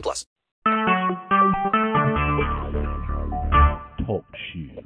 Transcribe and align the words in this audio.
plus. 0.00 0.26
Talk 4.06 4.24
shoes. 4.52 4.84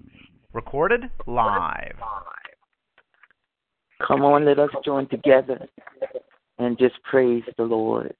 Recorded 0.53 1.05
live. 1.27 1.97
Come 4.07 4.23
on, 4.23 4.45
let 4.45 4.59
us 4.59 4.71
join 4.85 5.09
together 5.09 5.69
and 6.59 6.79
just 6.79 6.95
praise 7.03 7.43
the 7.57 7.65
Lord. 7.65 8.15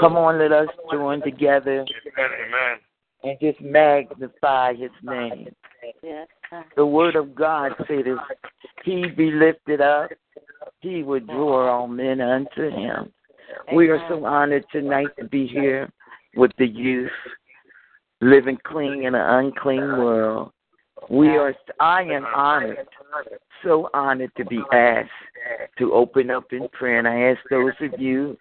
Come 0.00 0.16
on, 0.16 0.38
let 0.38 0.52
us 0.52 0.68
join 0.92 1.22
together 1.22 1.84
Amen. 2.18 2.78
and 3.22 3.38
just 3.40 3.60
magnify 3.60 4.74
his 4.74 4.90
name. 5.02 5.54
The 6.76 6.86
word 6.86 7.16
of 7.16 7.34
God 7.34 7.72
said 7.86 8.06
if 8.06 8.18
he 8.84 9.06
be 9.16 9.30
lifted 9.30 9.80
up, 9.80 10.10
he 10.80 11.02
would 11.02 11.26
draw 11.26 11.70
all 11.70 11.88
men 11.88 12.20
unto 12.20 12.70
him. 12.70 13.12
We 13.74 13.88
are 13.88 14.04
so 14.08 14.24
honored 14.24 14.64
tonight 14.72 15.08
to 15.18 15.26
be 15.26 15.46
here 15.46 15.90
with 16.36 16.50
the 16.58 16.66
youth, 16.66 17.10
living 18.20 18.58
clean 18.64 19.04
in 19.04 19.14
an 19.14 19.44
unclean 19.44 19.80
world. 19.80 20.52
We 21.08 21.28
are 21.28 21.54
I 21.78 22.02
am 22.02 22.24
honored, 22.24 22.86
so 23.64 23.88
honored 23.94 24.32
to 24.36 24.44
be 24.44 24.60
asked 24.72 25.08
to 25.78 25.92
open 25.92 26.30
up 26.30 26.52
in 26.52 26.68
prayer. 26.72 26.98
And 26.98 27.08
I 27.08 27.32
ask 27.32 27.40
those 27.48 27.72
of 27.80 28.00
you 28.00 28.36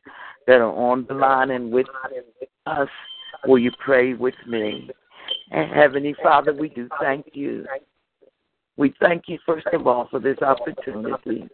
that 0.47 0.61
are 0.61 0.73
on 0.73 1.05
the 1.08 1.13
line 1.13 1.52
and 1.52 1.71
with 1.71 1.88
us, 2.66 2.89
will 3.45 3.59
you 3.59 3.71
pray 3.83 4.14
with 4.14 4.36
me? 4.47 4.89
And 5.52 5.71
Heavenly 5.71 6.16
Father, 6.21 6.53
we 6.53 6.69
do 6.69 6.89
thank 7.02 7.27
you. 7.33 7.66
We 8.77 8.93
thank 8.99 9.23
you, 9.27 9.38
first 9.45 9.67
of 9.73 9.88
all, 9.88 10.08
for 10.09 10.19
this 10.19 10.38
opportunity. 10.41 11.47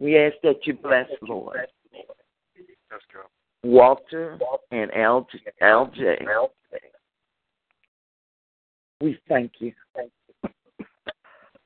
We 0.00 0.18
ask 0.18 0.34
that 0.42 0.66
you 0.66 0.74
bless, 0.74 1.08
Lord, 1.22 1.66
Walter 3.62 4.38
and 4.70 4.90
LJ. 4.90 5.26
LJ. 5.62 6.26
We 9.00 9.18
thank 9.28 9.52
you. 9.58 9.72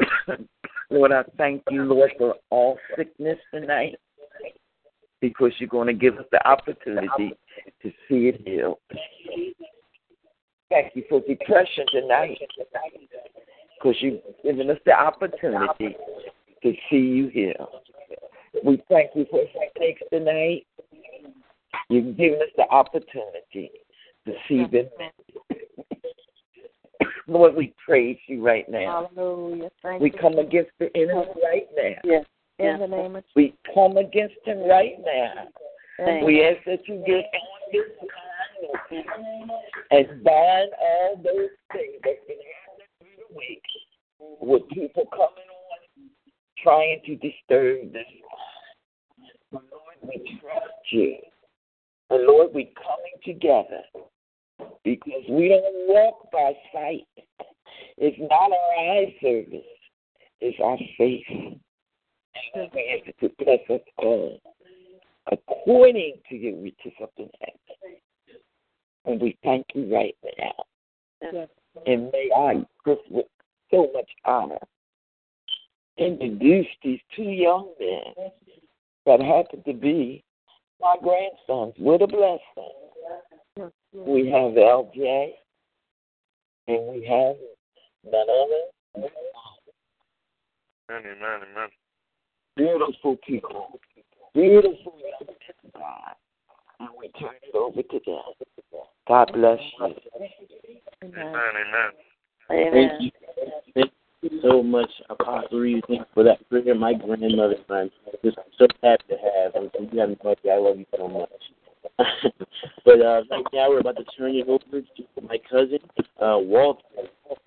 Lord, 0.91 1.12
I 1.12 1.24
thank 1.36 1.62
you, 1.70 1.84
Lord, 1.84 2.12
for 2.19 2.36
all 2.50 2.78
sickness 2.97 3.38
tonight 3.52 3.97
because 5.20 5.52
you're 5.58 5.69
going 5.69 5.88
to 5.88 5.92
give 5.92 6.16
us 6.19 6.27
the 6.30 6.47
opportunity 6.47 7.34
to 7.82 7.91
see 8.08 8.28
it 8.28 8.41
healed. 8.47 8.78
Thank 10.69 10.94
you 10.94 11.04
for 11.08 11.20
depression 11.20 11.86
tonight 11.92 12.38
because 13.78 13.97
you've 14.00 14.20
given 14.42 14.70
us 14.70 14.78
the 14.84 14.92
opportunity 14.92 15.97
to 16.62 16.72
see 16.91 16.97
you 16.97 17.28
heal. 17.28 17.82
We 18.64 18.82
thank 18.88 19.10
you 19.14 19.26
for 19.30 19.42
headaches 19.46 20.02
tonight. 20.12 20.66
You've 21.88 22.16
given 22.16 22.40
us 22.40 22.48
the 22.56 22.68
opportunity 22.70 23.70
to 24.26 24.32
see 24.48 24.64
them. 24.70 24.88
Lord, 27.28 27.54
we 27.54 27.74
praise 27.84 28.18
you 28.26 28.44
right 28.44 28.68
now. 28.68 29.08
Hallelujah. 29.14 29.70
Thank 29.82 30.02
We 30.02 30.10
you. 30.12 30.18
come 30.18 30.38
against 30.38 30.70
the 30.78 30.91
enemy 30.97 31.26
right 31.44 31.66
now. 31.76 32.00
Yes. 32.04 32.25
In 32.58 32.81
the 32.81 32.86
name 32.86 33.16
of 33.16 33.25
Jesus. 33.25 33.32
We 33.36 33.54
come 33.75 33.97
against 33.98 34.36
him 34.44 34.60
right 34.60 34.94
now. 35.04 35.48
Thank 35.98 36.26
We 36.26 36.44
ask 36.44 36.64
that 36.66 36.86
you 36.88 37.02
get 37.06 37.25
on 37.25 37.60
this 37.72 37.82
line 38.00 39.50
and 39.91 40.25
bind 40.25 40.70
all 40.81 41.16
those 41.16 41.50
things 41.72 42.00
that's 42.04 42.25
been 42.26 42.36
happening 42.52 42.88
through 43.00 43.16
the 43.28 43.36
week 43.36 43.62
with 44.41 44.69
people 44.70 45.04
coming 45.10 45.45
on 45.45 45.45
trying 46.66 47.00
to 47.06 47.15
disturb 47.16 47.93
this. 47.93 48.03
Lord, 49.53 49.62
we 50.03 50.41
trust 50.41 50.91
you. 50.91 51.16
And 52.10 52.27
Lord, 52.27 52.49
we're 52.53 52.66
coming 52.75 53.19
together 53.25 53.82
because 54.82 55.22
we 55.31 55.49
don't 55.49 55.88
walk 55.88 56.28
by 56.32 56.53
sight. 56.72 57.06
It's 57.97 58.16
not 58.19 58.50
our 58.50 58.75
eye 58.78 59.15
service. 59.22 59.62
It's 60.41 60.59
our 60.62 60.76
faith. 60.99 61.25
And 62.55 62.69
we 62.75 62.99
ask 62.99 63.06
you 63.21 63.28
to 63.28 63.34
bless 63.44 63.60
us 63.71 63.87
all 63.99 64.41
according 65.31 66.15
to 66.28 66.37
your 66.37 66.56
riches 66.60 66.93
of 67.00 67.10
the 67.16 67.28
heaven. 67.41 68.00
And 69.05 69.21
we 69.21 69.38
thank 69.44 69.66
you 69.75 69.94
right 69.94 70.16
now. 70.38 71.47
And 71.87 72.10
may 72.12 72.28
I, 72.37 72.66
Chris, 72.82 72.99
with 73.09 73.26
so 73.71 73.88
much 73.94 74.10
honor, 74.25 74.59
introduce 75.98 76.66
these 76.82 77.00
two 77.14 77.22
young 77.22 77.72
men 77.80 78.30
that 79.06 79.20
happen 79.20 79.62
to 79.64 79.72
be 79.72 80.22
my 80.80 80.96
grandsons. 81.02 81.74
What 81.78 82.02
a 82.02 82.06
blessing. 82.06 82.40
We 83.94 84.30
have 84.30 84.52
LJ, 84.52 85.30
and 86.68 86.86
we 86.88 87.06
have 87.06 87.36
none 88.04 88.26
other 88.28 89.06
Amen. 90.88 91.02
Amen. 91.18 91.40
Amen. 91.52 91.68
beautiful 92.56 93.16
people, 93.26 93.80
beautiful 94.34 94.94
young 94.98 95.26
men 95.26 95.72
God. 95.74 96.14
And 96.78 96.90
we 96.98 97.08
turn 97.20 97.34
it 97.42 97.54
over 97.54 97.82
to 97.82 98.00
them. 98.06 98.82
God 99.08 99.30
bless 99.32 99.58
you. 99.80 99.94
Amen. 101.02 101.34
Amen. 101.34 101.90
Amen. 102.50 103.10
You 103.74 103.84
so 104.42 104.62
much, 104.62 104.91
Apostle 105.10 105.60
Reed. 105.60 105.84
Thank 105.88 106.00
you 106.00 106.06
for 106.14 106.25
that 106.25 106.48
prayer. 106.48 106.75
My 106.75 106.94
grandmother, 106.94 107.56
I'm 107.70 107.91
just 108.25 108.38
so 108.59 108.66
happy 108.82 109.04
to 109.09 109.16
have. 109.16 109.53
I'm 109.54 109.70
so 109.75 109.88
you 109.92 110.00
have 110.00 110.10
no 110.10 110.31
idea. 110.31 110.54
I 110.54 110.59
love 110.59 110.78
you 110.78 110.87
so 110.97 111.09
much. 111.09 111.31
but 112.84 113.00
uh, 113.00 113.22
right 113.31 113.44
now 113.53 113.70
we're 113.70 113.81
about 113.81 113.97
to 113.97 114.04
turn 114.19 114.34
it 114.34 114.48
over 114.48 114.81
to 114.81 115.22
my 115.22 115.38
cousin, 115.50 115.78
uh, 116.20 116.38
Walter, 116.38 116.82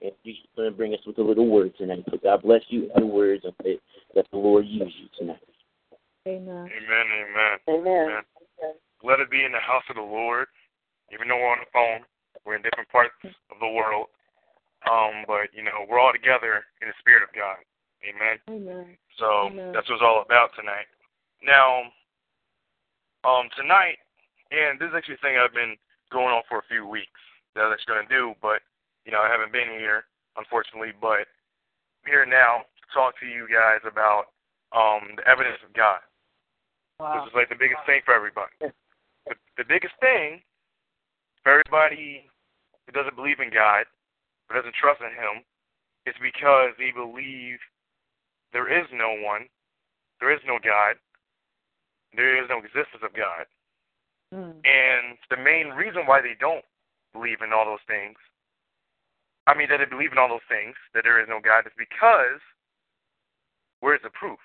and 0.02 0.12
he's 0.24 0.36
going 0.56 0.72
to 0.72 0.76
bring 0.76 0.94
us 0.94 1.00
with 1.06 1.18
a 1.18 1.22
little 1.22 1.48
word 1.48 1.74
tonight. 1.78 2.04
So 2.10 2.18
God 2.22 2.42
bless 2.42 2.62
you 2.70 2.90
in 2.96 3.02
the 3.02 3.08
words 3.08 3.44
and 3.44 3.54
let, 3.64 3.78
let 4.16 4.32
the 4.32 4.38
Lord 4.38 4.66
use 4.66 4.94
you 5.00 5.08
tonight. 5.18 5.40
Amen. 6.28 6.70
Amen. 6.70 7.06
Amen. 7.68 7.88
Amen. 8.08 8.22
Let 9.04 9.20
it 9.20 9.32
be 9.32 9.44
in 9.44 9.52
the 9.52 9.60
house 9.60 9.84
of 9.90 9.96
the 9.96 10.02
Lord. 10.02 10.48
Even 11.14 11.28
though 11.28 11.38
we're 11.38 11.52
on 11.52 11.60
the 11.60 11.72
phone, 11.74 12.06
we're 12.46 12.56
in 12.56 12.62
different 12.62 12.90
parts 12.90 13.14
of 13.24 13.60
the 13.60 13.68
world. 13.68 14.08
Um, 14.88 15.28
but 15.28 15.52
you 15.52 15.64
know, 15.64 15.84
we're 15.90 16.00
all 16.00 16.14
together 16.14 16.64
in 16.82 16.88
the 16.88 16.98
spirit 17.00 17.24
of 17.24 17.32
God. 17.36 17.60
Amen. 18.04 18.40
Amen. 18.48 18.96
So 19.20 19.52
Amen. 19.52 19.76
that's 19.76 19.90
what 19.90 20.00
it's 20.00 20.06
all 20.06 20.24
about 20.24 20.56
tonight. 20.56 20.88
Now, 21.44 21.92
um, 23.28 23.52
tonight, 23.60 24.00
and 24.52 24.80
this 24.80 24.88
is 24.88 24.96
actually 24.96 25.20
a 25.20 25.24
thing 25.24 25.36
I've 25.36 25.54
been 25.54 25.76
going 26.12 26.32
on 26.32 26.44
for 26.48 26.60
a 26.64 26.72
few 26.72 26.88
weeks 26.88 27.20
that 27.56 27.68
I 27.68 27.76
was 27.76 27.84
going 27.88 28.00
to 28.00 28.08
do, 28.08 28.34
but 28.42 28.64
you 29.04 29.12
know, 29.12 29.20
I 29.20 29.28
haven't 29.28 29.52
been 29.52 29.68
here, 29.76 30.08
unfortunately. 30.38 30.96
But 30.96 31.28
I'm 31.28 32.08
here 32.08 32.26
now 32.26 32.64
to 32.64 32.86
talk 32.94 33.20
to 33.20 33.28
you 33.28 33.48
guys 33.52 33.84
about 33.84 34.32
um, 34.72 35.18
the 35.18 35.26
evidence 35.28 35.60
of 35.66 35.74
God. 35.76 36.00
Wow. 37.00 37.20
This 37.20 37.32
is 37.32 37.36
like 37.36 37.50
the 37.50 37.60
biggest 37.60 37.84
thing 37.86 38.02
for 38.04 38.14
everybody. 38.14 38.52
The, 38.60 39.36
the 39.58 39.68
biggest 39.68 39.96
thing 40.00 40.42
for 41.44 41.60
everybody 41.60 42.28
who 42.86 42.92
doesn't 42.92 43.16
believe 43.16 43.40
in 43.40 43.52
God, 43.52 43.88
doesn't 44.56 44.76
trust 44.76 45.02
in 45.02 45.14
Him, 45.14 45.46
is 46.06 46.16
because 46.18 46.74
they 46.78 46.92
believe 46.92 47.60
there 48.54 48.72
is 48.72 48.88
no 48.94 49.14
one, 49.22 49.46
there 50.20 50.34
is 50.34 50.42
no 50.48 50.58
God, 50.58 50.98
there 52.16 52.42
is 52.42 52.50
no 52.50 52.58
existence 52.58 53.04
of 53.04 53.14
God. 53.14 53.46
Mm. 54.34 54.58
And 54.66 55.18
the 55.30 55.38
main 55.38 55.74
reason 55.74 56.06
why 56.06 56.22
they 56.22 56.38
don't 56.40 56.66
believe 57.14 57.42
in 57.42 57.54
all 57.54 57.66
those 57.66 57.86
things, 57.86 58.18
I 59.46 59.58
mean, 59.58 59.70
that 59.70 59.78
they 59.78 59.90
believe 59.90 60.12
in 60.12 60.22
all 60.22 60.30
those 60.30 60.46
things, 60.50 60.78
that 60.94 61.02
there 61.06 61.22
is 61.22 61.30
no 61.30 61.42
God, 61.42 61.66
is 61.66 61.74
because 61.78 62.42
where's 63.82 64.02
the 64.02 64.14
proof? 64.14 64.42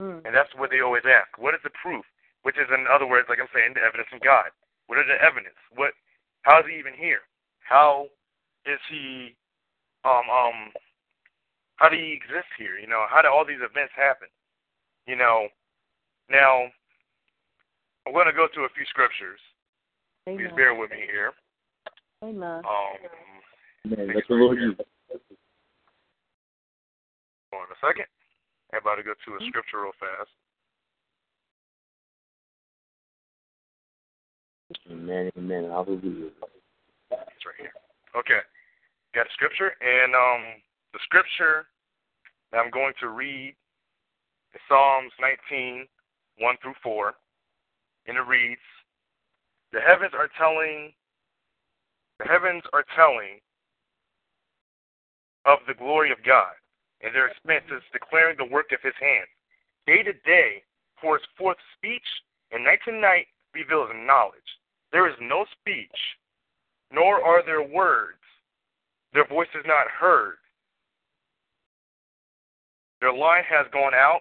Mm. 0.00 0.24
And 0.24 0.32
that's 0.32 0.52
what 0.56 0.70
they 0.72 0.80
always 0.80 1.04
ask. 1.04 1.36
What 1.36 1.52
is 1.52 1.60
the 1.64 1.74
proof? 1.76 2.04
Which 2.42 2.56
is, 2.56 2.72
in 2.72 2.88
other 2.88 3.04
words, 3.04 3.28
like 3.28 3.40
I'm 3.40 3.52
saying, 3.52 3.76
the 3.76 3.84
evidence 3.84 4.08
of 4.12 4.24
God. 4.24 4.48
What 4.88 4.96
are 4.96 5.04
the 5.04 5.20
evidence? 5.20 5.60
What? 5.76 5.92
How 6.42 6.60
is 6.60 6.66
he 6.66 6.80
even 6.80 6.96
here? 6.96 7.28
How 7.60 8.08
is 8.66 8.80
he? 8.90 9.36
Um, 10.04 10.28
um, 10.32 10.72
how 11.76 11.88
do 11.88 11.96
he 11.96 12.12
exist 12.12 12.48
here? 12.58 12.78
You 12.78 12.86
know, 12.86 13.04
how 13.08 13.22
do 13.22 13.28
all 13.28 13.44
these 13.44 13.60
events 13.60 13.92
happen? 13.96 14.28
You 15.06 15.16
know, 15.16 15.48
now 16.30 16.68
I 18.06 18.10
I'm 18.10 18.12
going 18.12 18.26
to 18.26 18.32
go 18.32 18.46
to 18.46 18.60
a 18.62 18.68
few 18.76 18.84
scriptures. 18.88 19.40
Please 20.26 20.50
bear 20.56 20.74
with 20.74 20.90
me 20.90 21.04
here. 21.10 21.32
Amen. 22.22 22.62
Um, 22.64 22.96
Man, 23.84 24.08
let 24.14 24.24
the 24.28 24.34
Lord 24.34 24.58
use. 24.58 24.76
hold 27.50 27.64
on 27.64 27.72
a 27.72 27.80
second. 27.80 28.04
I'm 28.72 28.80
about 28.80 28.96
to 28.96 29.02
go 29.02 29.14
to 29.14 29.30
a 29.32 29.48
scripture 29.48 29.82
real 29.82 29.92
fast. 29.98 30.30
Amen, 34.90 35.30
amen. 35.36 35.64
Hallelujah. 35.64 36.30
It's 37.10 37.46
right 37.46 37.56
here. 37.58 37.72
Okay. 38.16 38.40
Got 39.14 39.26
a 39.26 39.32
scripture, 39.32 39.72
and 39.80 40.14
um, 40.14 40.62
the 40.92 41.00
scripture 41.02 41.66
that 42.52 42.58
I'm 42.58 42.70
going 42.70 42.94
to 43.00 43.08
read 43.08 43.54
is 44.54 44.60
Psalms 44.68 45.12
19, 45.20 45.86
1 46.38 46.56
through 46.62 46.74
4, 46.82 47.14
and 48.06 48.16
it 48.16 48.26
reads, 48.26 48.62
"The 49.72 49.80
heavens 49.80 50.12
are 50.14 50.30
telling, 50.38 50.92
the 52.18 52.26
heavens 52.26 52.62
are 52.72 52.84
telling 52.94 53.40
of 55.44 55.58
the 55.66 55.74
glory 55.74 56.12
of 56.12 56.22
God, 56.24 56.54
and 57.00 57.14
their 57.14 57.28
expanses 57.28 57.82
declaring 57.92 58.36
the 58.36 58.44
work 58.52 58.72
of 58.72 58.82
His 58.82 58.94
hands. 59.00 59.30
Day 59.86 60.02
to 60.02 60.12
day 60.12 60.62
pours 61.00 61.22
forth 61.36 61.58
speech, 61.76 62.06
and 62.52 62.64
night 62.64 62.80
to 62.84 62.92
night 62.92 63.26
reveals 63.54 63.90
knowledge. 63.94 64.58
There 64.92 65.08
is 65.08 65.16
no 65.20 65.46
speech, 65.60 65.89
nor 66.92 67.22
are 67.22 67.44
there 67.44 67.62
words. 67.62 68.18
Their 69.12 69.26
voice 69.26 69.48
is 69.54 69.64
not 69.66 69.86
heard. 69.88 70.36
Their 73.00 73.12
line 73.12 73.44
has 73.48 73.66
gone 73.72 73.94
out 73.94 74.20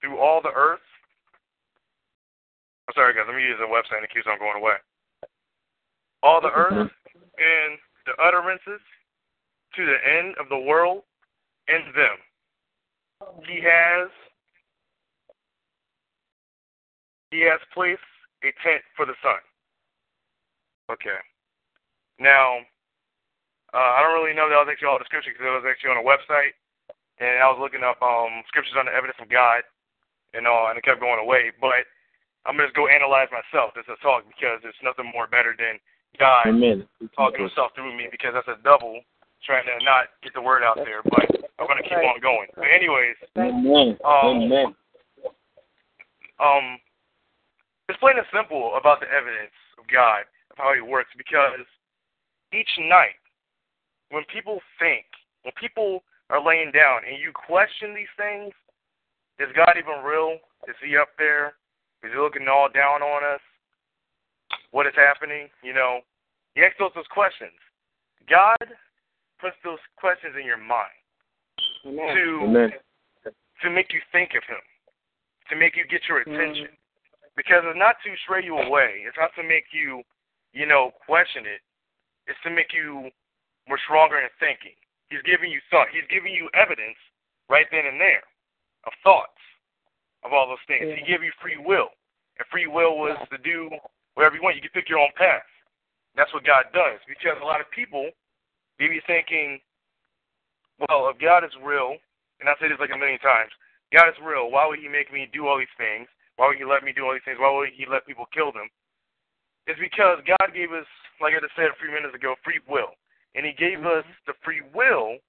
through 0.00 0.18
all 0.18 0.40
the 0.42 0.52
earth. 0.54 0.80
I'm 2.88 2.94
sorry, 2.94 3.14
guys. 3.14 3.24
Let 3.26 3.36
me 3.36 3.42
use 3.42 3.58
the 3.58 3.66
website 3.66 3.98
and 3.98 4.10
keeps 4.10 4.26
on 4.26 4.38
going 4.38 4.60
away. 4.60 4.74
All 6.22 6.40
the 6.40 6.50
earth 6.50 6.90
and 7.10 7.78
the 8.06 8.22
utterances 8.22 8.80
to 9.76 9.86
the 9.86 9.96
end 10.18 10.34
of 10.40 10.48
the 10.48 10.58
world 10.58 11.02
and 11.68 11.84
them. 11.94 12.18
He 13.46 13.60
has 13.62 14.10
he 17.30 17.40
has 17.42 17.60
placed 17.72 18.00
a 18.42 18.50
tent 18.66 18.82
for 18.96 19.06
the 19.06 19.14
sun. 19.22 19.38
Okay. 20.90 21.20
Now, 22.20 22.60
uh, 23.72 23.96
I 23.96 24.04
don't 24.04 24.12
really 24.12 24.36
know 24.36 24.52
that 24.52 24.60
was 24.60 24.68
actually 24.68 24.92
all 24.92 25.00
the 25.00 25.08
scripture 25.08 25.32
because 25.32 25.48
it 25.48 25.56
was 25.56 25.64
actually 25.64 25.96
on 25.96 26.04
a 26.04 26.06
website, 26.06 26.52
and 27.16 27.40
I 27.40 27.48
was 27.48 27.56
looking 27.56 27.80
up 27.80 27.96
um, 28.04 28.44
scriptures 28.44 28.76
on 28.76 28.84
the 28.84 28.94
evidence 28.94 29.16
of 29.24 29.32
God, 29.32 29.64
and 30.36 30.44
all, 30.44 30.68
and 30.68 30.76
it 30.76 30.84
kept 30.84 31.00
going 31.00 31.18
away. 31.18 31.48
But 31.56 31.88
I'm 32.44 32.60
gonna 32.60 32.68
just 32.68 32.76
go 32.76 32.92
analyze 32.92 33.32
myself 33.32 33.72
this 33.72 33.88
is 33.88 33.96
talk 34.04 34.28
because 34.28 34.60
there's 34.60 34.76
nothing 34.84 35.08
more 35.16 35.24
better 35.32 35.56
than 35.56 35.80
God 36.20 36.52
Amen. 36.52 36.84
talking 37.16 37.40
himself 37.40 37.72
through 37.72 37.96
me 37.96 38.12
because 38.12 38.36
that's 38.36 38.52
a 38.52 38.60
double 38.60 39.00
trying 39.40 39.64
to 39.64 39.80
not 39.80 40.12
get 40.20 40.36
the 40.36 40.44
word 40.44 40.60
out 40.60 40.76
there. 40.76 41.00
But 41.00 41.24
I'm 41.56 41.64
gonna 41.64 41.86
keep 41.86 42.04
on 42.04 42.20
going. 42.20 42.52
But 42.52 42.68
anyways, 42.68 43.16
Amen. 43.40 43.96
Um, 44.04 44.44
Amen. 44.44 44.68
um, 46.36 46.76
it's 47.88 47.96
plain 47.96 48.20
and 48.20 48.28
simple 48.28 48.76
about 48.76 49.00
the 49.00 49.08
evidence 49.08 49.56
of 49.80 49.88
God, 49.88 50.28
of 50.52 50.60
how 50.60 50.76
He 50.76 50.84
works, 50.84 51.16
because 51.16 51.64
each 52.52 52.70
night, 52.78 53.18
when 54.10 54.24
people 54.32 54.60
think, 54.78 55.06
when 55.42 55.52
people 55.58 56.02
are 56.30 56.42
laying 56.42 56.72
down 56.72 57.02
and 57.06 57.18
you 57.18 57.32
question 57.32 57.94
these 57.94 58.10
things, 58.16 58.52
is 59.38 59.48
God 59.56 59.74
even 59.78 60.04
real? 60.04 60.38
Is 60.68 60.76
He 60.84 60.96
up 60.96 61.10
there? 61.16 61.54
Is 62.02 62.12
He 62.12 62.18
looking 62.18 62.48
all 62.48 62.68
down 62.68 63.02
on 63.02 63.22
us? 63.24 63.40
What 64.70 64.86
is 64.86 64.94
happening? 64.96 65.48
You 65.62 65.74
know, 65.74 66.00
you 66.54 66.64
ask 66.64 66.76
those, 66.78 66.92
those 66.94 67.08
questions. 67.10 67.56
God 68.28 68.60
puts 69.40 69.56
those 69.64 69.80
questions 69.96 70.34
in 70.38 70.44
your 70.44 70.60
mind 70.60 70.94
to 71.82 72.24
Amen. 72.44 72.70
to 73.62 73.70
make 73.70 73.92
you 73.92 74.00
think 74.12 74.30
of 74.36 74.44
Him, 74.44 74.62
to 75.48 75.56
make 75.56 75.76
you 75.76 75.84
get 75.88 76.02
your 76.08 76.20
mm-hmm. 76.20 76.34
attention 76.34 76.68
because 77.36 77.64
it's 77.64 77.78
not 77.78 77.96
to 78.04 78.10
stray 78.24 78.44
you 78.44 78.58
away. 78.58 79.00
It's 79.06 79.16
not 79.16 79.30
to 79.40 79.42
make 79.42 79.72
you, 79.72 80.02
you 80.52 80.66
know, 80.66 80.92
question 81.06 81.48
it. 81.48 81.64
It's 82.26 82.38
to 82.44 82.50
make 82.50 82.72
you 82.72 83.08
more 83.68 83.80
stronger 83.86 84.18
in 84.18 84.28
thinking. 84.38 84.76
He's 85.08 85.22
giving 85.26 85.50
you 85.50 85.60
thought. 85.70 85.90
He's 85.90 86.06
giving 86.06 86.34
you 86.34 86.48
evidence 86.54 86.98
right 87.48 87.66
then 87.70 87.86
and 87.86 88.00
there 88.00 88.22
of 88.86 88.92
thoughts 89.02 89.40
of 90.24 90.32
all 90.32 90.48
those 90.48 90.62
things. 90.68 90.86
He 90.94 91.02
gave 91.04 91.22
you 91.22 91.32
free 91.40 91.58
will, 91.58 91.90
and 92.38 92.46
free 92.48 92.66
will 92.68 92.96
was 92.96 93.18
to 93.32 93.38
do 93.40 93.68
whatever 94.14 94.36
you 94.36 94.42
want. 94.42 94.56
You 94.56 94.62
can 94.62 94.74
pick 94.74 94.88
your 94.88 95.00
own 95.02 95.12
path. 95.16 95.44
That's 96.16 96.32
what 96.32 96.44
God 96.44 96.70
does. 96.72 97.00
Because 97.08 97.38
a 97.40 97.46
lot 97.46 97.60
of 97.60 97.70
people 97.70 98.10
may 98.78 98.88
be 98.88 99.00
thinking, 99.06 99.60
well, 100.78 101.10
if 101.12 101.20
God 101.20 101.44
is 101.44 101.52
real, 101.60 101.96
and 102.40 102.48
I 102.48 102.56
say 102.56 102.68
this 102.68 102.80
like 102.80 102.94
a 102.94 102.98
million 102.98 103.20
times, 103.20 103.52
God 103.92 104.08
is 104.08 104.18
real. 104.22 104.50
Why 104.50 104.64
would 104.66 104.80
He 104.80 104.88
make 104.88 105.12
me 105.12 105.28
do 105.28 105.46
all 105.46 105.58
these 105.58 105.76
things? 105.76 106.08
Why 106.36 106.48
would 106.48 106.56
He 106.56 106.64
let 106.64 106.84
me 106.84 106.92
do 106.94 107.04
all 107.04 107.12
these 107.12 107.26
things? 107.26 107.38
Why 107.40 107.52
would 107.52 107.74
He 107.76 107.84
let 107.84 108.06
people 108.06 108.26
kill 108.32 108.52
them? 108.52 108.70
It's 109.66 109.80
because 109.80 110.20
God 110.26 110.54
gave 110.54 110.72
us, 110.72 110.88
like 111.20 111.34
I 111.36 111.40
just 111.40 111.56
said 111.56 111.72
a 111.72 111.78
few 111.80 111.92
minutes 111.92 112.14
ago, 112.14 112.34
free 112.44 112.60
will. 112.68 112.96
And 113.34 113.46
He 113.46 113.52
gave 113.52 113.82
mm-hmm. 113.82 114.00
us 114.02 114.06
the 114.26 114.34
free 114.44 114.62
will 114.74 115.20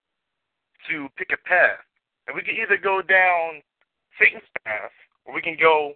to 0.89 1.09
pick 1.17 1.29
a 1.33 1.41
path. 1.47 1.83
And 2.27 2.35
we 2.35 2.41
can 2.41 2.55
either 2.55 2.77
go 2.77 3.01
down 3.01 3.61
Satan's 4.17 4.47
path 4.65 4.93
or 5.25 5.33
we 5.33 5.41
can 5.41 5.57
go 5.59 5.93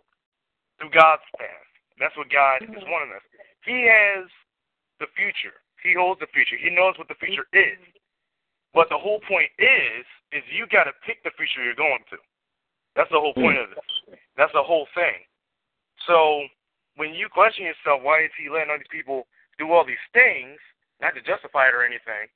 through 0.78 0.92
God's 0.92 1.26
path. 1.38 1.68
That's 1.98 2.16
what 2.18 2.30
God 2.30 2.62
is 2.62 2.70
mm-hmm. 2.70 2.92
wanting 2.92 3.16
us. 3.16 3.26
He 3.64 3.88
has 3.88 4.28
the 5.00 5.08
future. 5.16 5.56
He 5.82 5.96
holds 5.96 6.20
the 6.20 6.30
future. 6.34 6.58
He 6.58 6.70
knows 6.70 6.98
what 6.98 7.08
the 7.08 7.18
future 7.18 7.48
is. 7.54 7.82
But 8.74 8.92
the 8.92 9.00
whole 9.00 9.24
point 9.24 9.50
is, 9.58 10.04
is 10.36 10.44
you 10.52 10.68
got 10.68 10.84
to 10.86 10.94
pick 11.08 11.24
the 11.24 11.32
future 11.40 11.64
you're 11.64 11.80
going 11.80 12.04
to. 12.12 12.20
That's 12.96 13.10
the 13.12 13.20
whole 13.20 13.34
point 13.34 13.58
mm. 13.58 13.64
of 13.64 13.70
this. 13.72 14.20
That's 14.36 14.52
the 14.52 14.64
whole 14.64 14.88
thing. 14.92 15.24
So 16.08 16.44
when 16.96 17.14
you 17.14 17.28
question 17.30 17.66
yourself, 17.66 18.02
why 18.02 18.24
is 18.24 18.34
he 18.40 18.50
letting 18.50 18.72
all 18.72 18.80
these 18.80 18.92
people 18.92 19.28
do 19.60 19.72
all 19.72 19.86
these 19.86 20.02
things? 20.12 20.60
Not 21.02 21.16
to 21.16 21.22
justify 21.22 21.68
it 21.68 21.76
or 21.76 21.84
anything, 21.84 22.32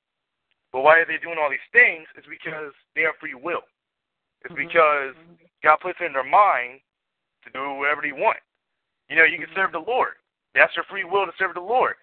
but 0.72 0.84
why 0.84 1.00
are 1.00 1.08
they 1.08 1.18
doing 1.18 1.40
all 1.40 1.50
these 1.50 1.72
things? 1.72 2.06
It's 2.20 2.28
because 2.28 2.76
they 2.94 3.08
have 3.08 3.16
free 3.20 3.34
will. 3.34 3.64
It's 4.44 4.52
mm-hmm. 4.52 4.68
because 4.68 5.16
mm-hmm. 5.16 5.48
God 5.64 5.80
puts 5.80 6.00
it 6.04 6.12
in 6.12 6.14
their 6.14 6.28
mind 6.28 6.84
to 7.44 7.50
do 7.56 7.80
whatever 7.80 8.04
they 8.04 8.12
want. 8.12 8.44
You 9.08 9.16
know, 9.16 9.24
you 9.24 9.40
can 9.40 9.48
mm-hmm. 9.48 9.60
serve 9.60 9.72
the 9.72 9.84
Lord. 9.84 10.20
That's 10.54 10.76
your 10.76 10.86
free 10.92 11.08
will 11.08 11.26
to 11.26 11.36
serve 11.40 11.56
the 11.56 11.64
Lord. 11.64 11.96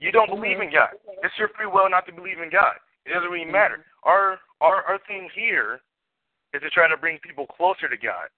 You 0.00 0.10
don't 0.10 0.32
believe 0.32 0.60
in 0.60 0.72
God. 0.72 0.96
It's 1.22 1.36
your 1.38 1.52
free 1.54 1.68
will 1.68 1.88
not 1.88 2.06
to 2.06 2.12
believe 2.12 2.40
in 2.40 2.50
God. 2.50 2.80
It 3.04 3.12
doesn't 3.12 3.30
really 3.30 3.44
matter. 3.44 3.84
Our 4.02 4.40
our 4.60 4.82
our 4.84 4.98
thing 5.06 5.28
here 5.34 5.80
is 6.54 6.62
to 6.62 6.70
try 6.70 6.88
to 6.88 6.96
bring 6.96 7.18
people 7.20 7.46
closer 7.46 7.88
to 7.88 7.96
God. 7.96 8.32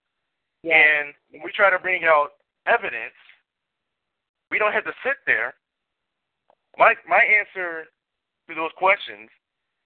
And 0.64 1.14
when 1.31 1.43
we 1.43 1.50
try 1.55 1.71
to 1.71 1.79
bring 1.79 2.05
out 2.05 2.35
evidence, 2.67 3.14
we 4.52 4.59
don't 4.61 4.76
have 4.76 4.85
to 4.85 4.92
sit 5.02 5.16
there. 5.25 5.54
My 6.76 6.92
my 7.09 7.25
answer 7.25 7.88
to 8.49 8.52
those 8.54 8.71
questions 8.76 9.32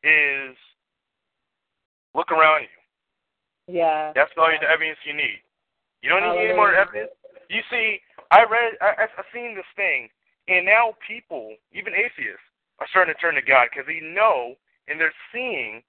is 0.03 0.59
look 2.15 2.33
around 2.35 2.67
you. 2.67 2.75
Yeah. 3.79 4.11
That's 4.15 4.31
all 4.37 4.51
the 4.51 4.67
evidence 4.67 4.99
you 5.07 5.15
need. 5.15 5.39
You 6.03 6.11
don't 6.11 6.23
need 6.23 6.51
any 6.51 6.55
more 6.55 6.75
evidence. 6.75 7.11
You 7.51 7.63
see, 7.71 7.99
I 8.31 8.43
read, 8.43 8.75
I, 8.83 9.07
I- 9.07 9.11
I've 9.19 9.31
seen 9.35 9.55
this 9.55 9.67
thing, 9.75 10.09
and 10.49 10.67
now 10.67 10.95
people, 11.07 11.55
even 11.73 11.95
atheists, 11.95 12.43
are 12.79 12.87
starting 12.91 13.15
to 13.15 13.21
turn 13.21 13.35
to 13.35 13.43
God 13.43 13.69
because 13.71 13.87
they 13.87 13.99
know 14.03 14.55
and 14.89 15.01
they're 15.01 15.15
seeing 15.33 15.83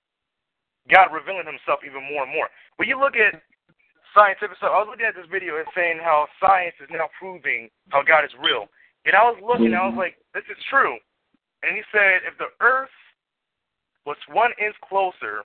God 0.90 1.14
revealing 1.14 1.46
Himself 1.46 1.82
even 1.86 2.02
more 2.10 2.24
and 2.26 2.34
more. 2.34 2.50
When 2.78 2.88
you 2.90 2.98
look 3.00 3.14
at 3.18 3.42
scientific 4.14 4.58
stuff, 4.58 4.76
I 4.76 4.80
was 4.84 4.90
looking 4.90 5.08
at 5.08 5.16
this 5.16 5.30
video 5.32 5.58
and 5.58 5.68
saying 5.76 6.00
how 6.04 6.28
science 6.40 6.76
is 6.80 6.90
now 6.92 7.08
proving 7.20 7.70
how 7.90 8.04
God 8.04 8.24
is 8.24 8.32
real, 8.40 8.68
and 9.06 9.16
I 9.16 9.24
was 9.24 9.40
looking, 9.40 9.74
I 9.74 9.88
was 9.88 9.98
like, 9.98 10.20
this 10.34 10.48
is 10.52 10.60
true. 10.70 11.00
And 11.64 11.76
he 11.76 11.82
said, 11.92 12.28
if 12.28 12.38
the 12.38 12.54
Earth 12.62 12.94
was 14.06 14.18
one 14.30 14.52
inch 14.62 14.76
closer 14.84 15.44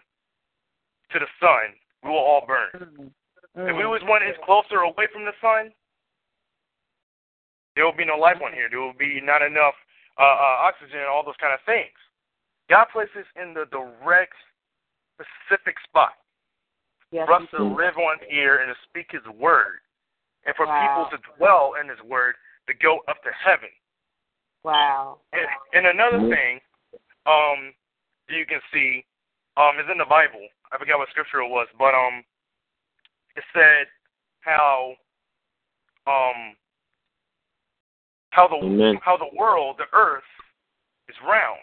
to 1.11 1.17
the 1.19 1.31
sun, 1.41 1.75
we 2.05 2.11
will 2.11 2.23
all 2.23 2.45
burn. 2.47 2.71
If 3.55 3.75
we 3.77 3.85
was 3.85 4.03
one 4.05 4.23
inch 4.23 4.37
closer 4.45 4.85
away 4.85 5.07
from 5.13 5.25
the 5.25 5.37
sun, 5.41 5.73
there 7.75 7.85
will 7.85 7.97
be 7.97 8.05
no 8.05 8.17
life 8.17 8.39
on 8.45 8.53
here. 8.53 8.69
There 8.69 8.81
will 8.81 8.97
be 8.97 9.21
not 9.23 9.41
enough 9.41 9.75
uh, 10.19 10.23
uh, 10.23 10.69
oxygen 10.69 11.01
and 11.01 11.09
all 11.09 11.25
those 11.25 11.39
kind 11.41 11.55
of 11.55 11.61
things. 11.65 11.95
God 12.69 12.87
places 12.93 13.25
in 13.41 13.55
the 13.55 13.65
direct, 13.73 14.37
specific 15.17 15.77
spot 15.89 16.22
Yes, 17.13 17.27
for 17.27 17.35
us 17.35 17.43
to 17.51 17.63
live 17.63 17.99
on 17.99 18.17
here 18.29 18.57
and 18.57 18.75
to 18.75 18.77
speak 18.89 19.13
His 19.13 19.27
word, 19.39 19.81
and 20.47 20.57
for 20.57 20.67
Wow. 20.67 20.81
people 20.81 21.05
to 21.13 21.37
dwell 21.37 21.75
in 21.81 21.89
His 21.89 22.01
word 22.03 22.35
to 22.67 22.75
go 22.75 23.01
up 23.07 23.23
to 23.23 23.31
heaven. 23.33 23.69
Wow. 24.65 25.21
And, 25.33 25.47
and 25.75 25.87
another 25.87 26.19
thing, 26.35 26.61
um, 27.27 27.75
that 28.29 28.37
you 28.37 28.47
can 28.47 28.61
see, 28.73 29.05
um, 29.57 29.79
is 29.79 29.87
in 29.91 29.99
the 29.99 30.07
Bible. 30.09 30.49
I 30.73 30.79
forgot 30.79 30.99
what 30.99 31.11
scripture 31.11 31.43
it 31.43 31.49
was, 31.49 31.69
but 31.79 31.95
um, 31.95 32.25
it 33.37 33.45
said 33.53 33.87
how, 34.41 34.95
um, 36.07 36.57
how 38.31 38.49
the 38.49 38.57
Amen. 38.57 38.99
how 39.03 39.19
the 39.19 39.29
world, 39.37 39.77
the 39.79 39.85
earth, 39.93 40.25
is 41.09 41.17
round. 41.29 41.61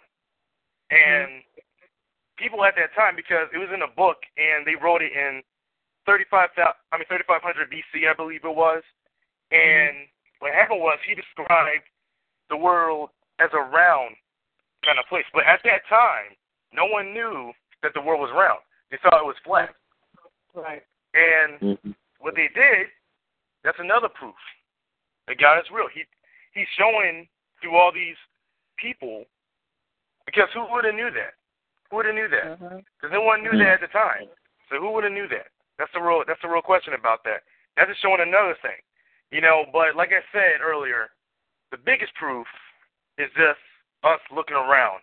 And 0.91 1.41
people 2.39 2.63
at 2.63 2.75
that 2.79 2.95
time, 2.95 3.15
because 3.15 3.51
it 3.53 3.59
was 3.59 3.69
in 3.75 3.83
a 3.83 3.95
book 3.99 4.23
and 4.39 4.65
they 4.65 4.79
wrote 4.79 5.03
it 5.03 5.11
in 5.11 5.43
35, 6.07 6.49
I 6.57 6.97
mean 6.97 7.05
3500 7.05 7.67
BC, 7.69 8.07
I 8.09 8.15
believe 8.15 8.41
it 8.47 8.55
was. 8.55 8.81
And 9.51 10.07
what 10.39 10.55
happened 10.55 10.79
was 10.79 10.97
he 11.03 11.13
described 11.13 11.85
the 12.49 12.57
world 12.57 13.09
as 13.39 13.49
a 13.53 13.61
round 13.61 14.15
kind 14.85 14.97
of 14.97 15.05
place. 15.11 15.25
But 15.33 15.45
at 15.45 15.59
that 15.65 15.83
time, 15.89 16.33
no 16.73 16.85
one 16.85 17.13
knew 17.13 17.51
that 17.83 17.93
the 17.93 18.01
world 18.01 18.21
was 18.21 18.31
round. 18.31 18.63
They 18.89 18.97
thought 19.03 19.21
it 19.21 19.27
was 19.27 19.37
flat. 19.43 19.75
Right. 20.53 20.83
And 21.13 21.59
Mhm. 21.59 21.95
what 22.19 22.35
they 22.35 22.47
did, 22.47 22.91
that's 23.63 23.79
another 23.79 24.09
proof 24.09 24.35
that 25.27 25.37
God 25.37 25.59
is 25.59 25.69
real. 25.71 25.87
He 25.87 26.05
he's 26.53 26.67
showing 26.69 27.27
through 27.61 27.75
all 27.75 27.91
these 27.91 28.17
people 28.77 29.25
because 30.25 30.49
who 30.53 30.65
would 30.71 30.85
have 30.85 30.95
knew 30.95 31.11
that? 31.11 31.35
Who 31.89 31.97
would 31.97 32.05
have 32.05 32.15
knew 32.15 32.29
that? 32.29 32.59
Because 32.95 33.13
no 33.13 33.21
one 33.21 33.41
knew 33.41 33.57
that 33.57 33.81
at 33.81 33.81
the 33.81 33.87
time. 33.89 34.29
So 34.69 34.77
who 34.77 34.93
would 34.93 35.03
have 35.03 35.13
knew 35.13 35.27
that? 35.29 35.49
That's 35.77 35.91
the 35.93 36.01
real 36.01 36.23
that's 36.27 36.41
the 36.41 36.49
real 36.49 36.61
question 36.61 36.93
about 36.93 37.23
that. 37.23 37.41
That's 37.75 37.89
just 37.89 38.01
showing 38.01 38.21
another 38.21 38.55
thing. 38.61 38.77
You 39.31 39.41
know, 39.41 39.65
but 39.73 39.95
like 39.95 40.09
I 40.13 40.21
said 40.31 40.61
earlier, 40.61 41.09
the 41.71 41.77
biggest 41.77 42.13
proof 42.15 42.45
is 43.17 43.29
just 43.33 43.61
us 44.03 44.21
looking 44.33 44.57
around. 44.57 45.01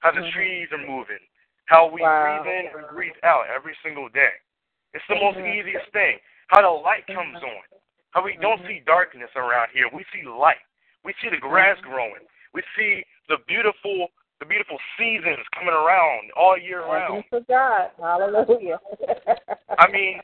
How 0.00 0.12
the 0.12 0.20
Mhm. 0.20 0.32
trees 0.32 0.72
are 0.72 0.78
moving. 0.78 1.18
How 1.66 1.86
we 1.86 2.00
Wow. 2.02 2.42
breathe 2.42 2.54
in 2.54 2.66
and 2.66 2.88
breathe 2.88 3.16
out 3.24 3.46
every 3.48 3.74
single 3.82 4.08
day. 4.08 4.32
It's 4.94 5.06
the 5.06 5.16
most 5.16 5.38
Mhm. 5.38 5.54
easiest 5.54 5.90
thing. 5.92 6.20
How 6.48 6.62
the 6.62 6.70
light 6.70 7.06
comes 7.06 7.42
on. 7.42 7.62
How 8.12 8.22
we 8.22 8.36
don't 8.36 8.62
Mhm. 8.62 8.66
see 8.66 8.80
darkness 8.80 9.30
around 9.36 9.70
here. 9.70 9.88
We 9.88 10.04
see 10.04 10.22
light. 10.22 10.60
We 11.04 11.12
see 11.14 11.28
the 11.28 11.36
grass 11.36 11.78
Mhm. 11.78 11.82
growing. 11.82 12.28
We 12.52 12.62
see 12.74 13.04
the 13.28 13.38
beautiful 13.38 14.10
the 14.40 14.46
beautiful 14.46 14.78
seasons 14.96 15.42
coming 15.54 15.74
around 15.74 16.30
all 16.36 16.56
year 16.56 16.86
round. 16.86 17.24
Thank 17.26 17.26
you 17.30 17.38
for 17.38 17.42
God. 17.50 17.90
Hallelujah. 17.98 18.78
I 19.78 19.90
mean, 19.90 20.20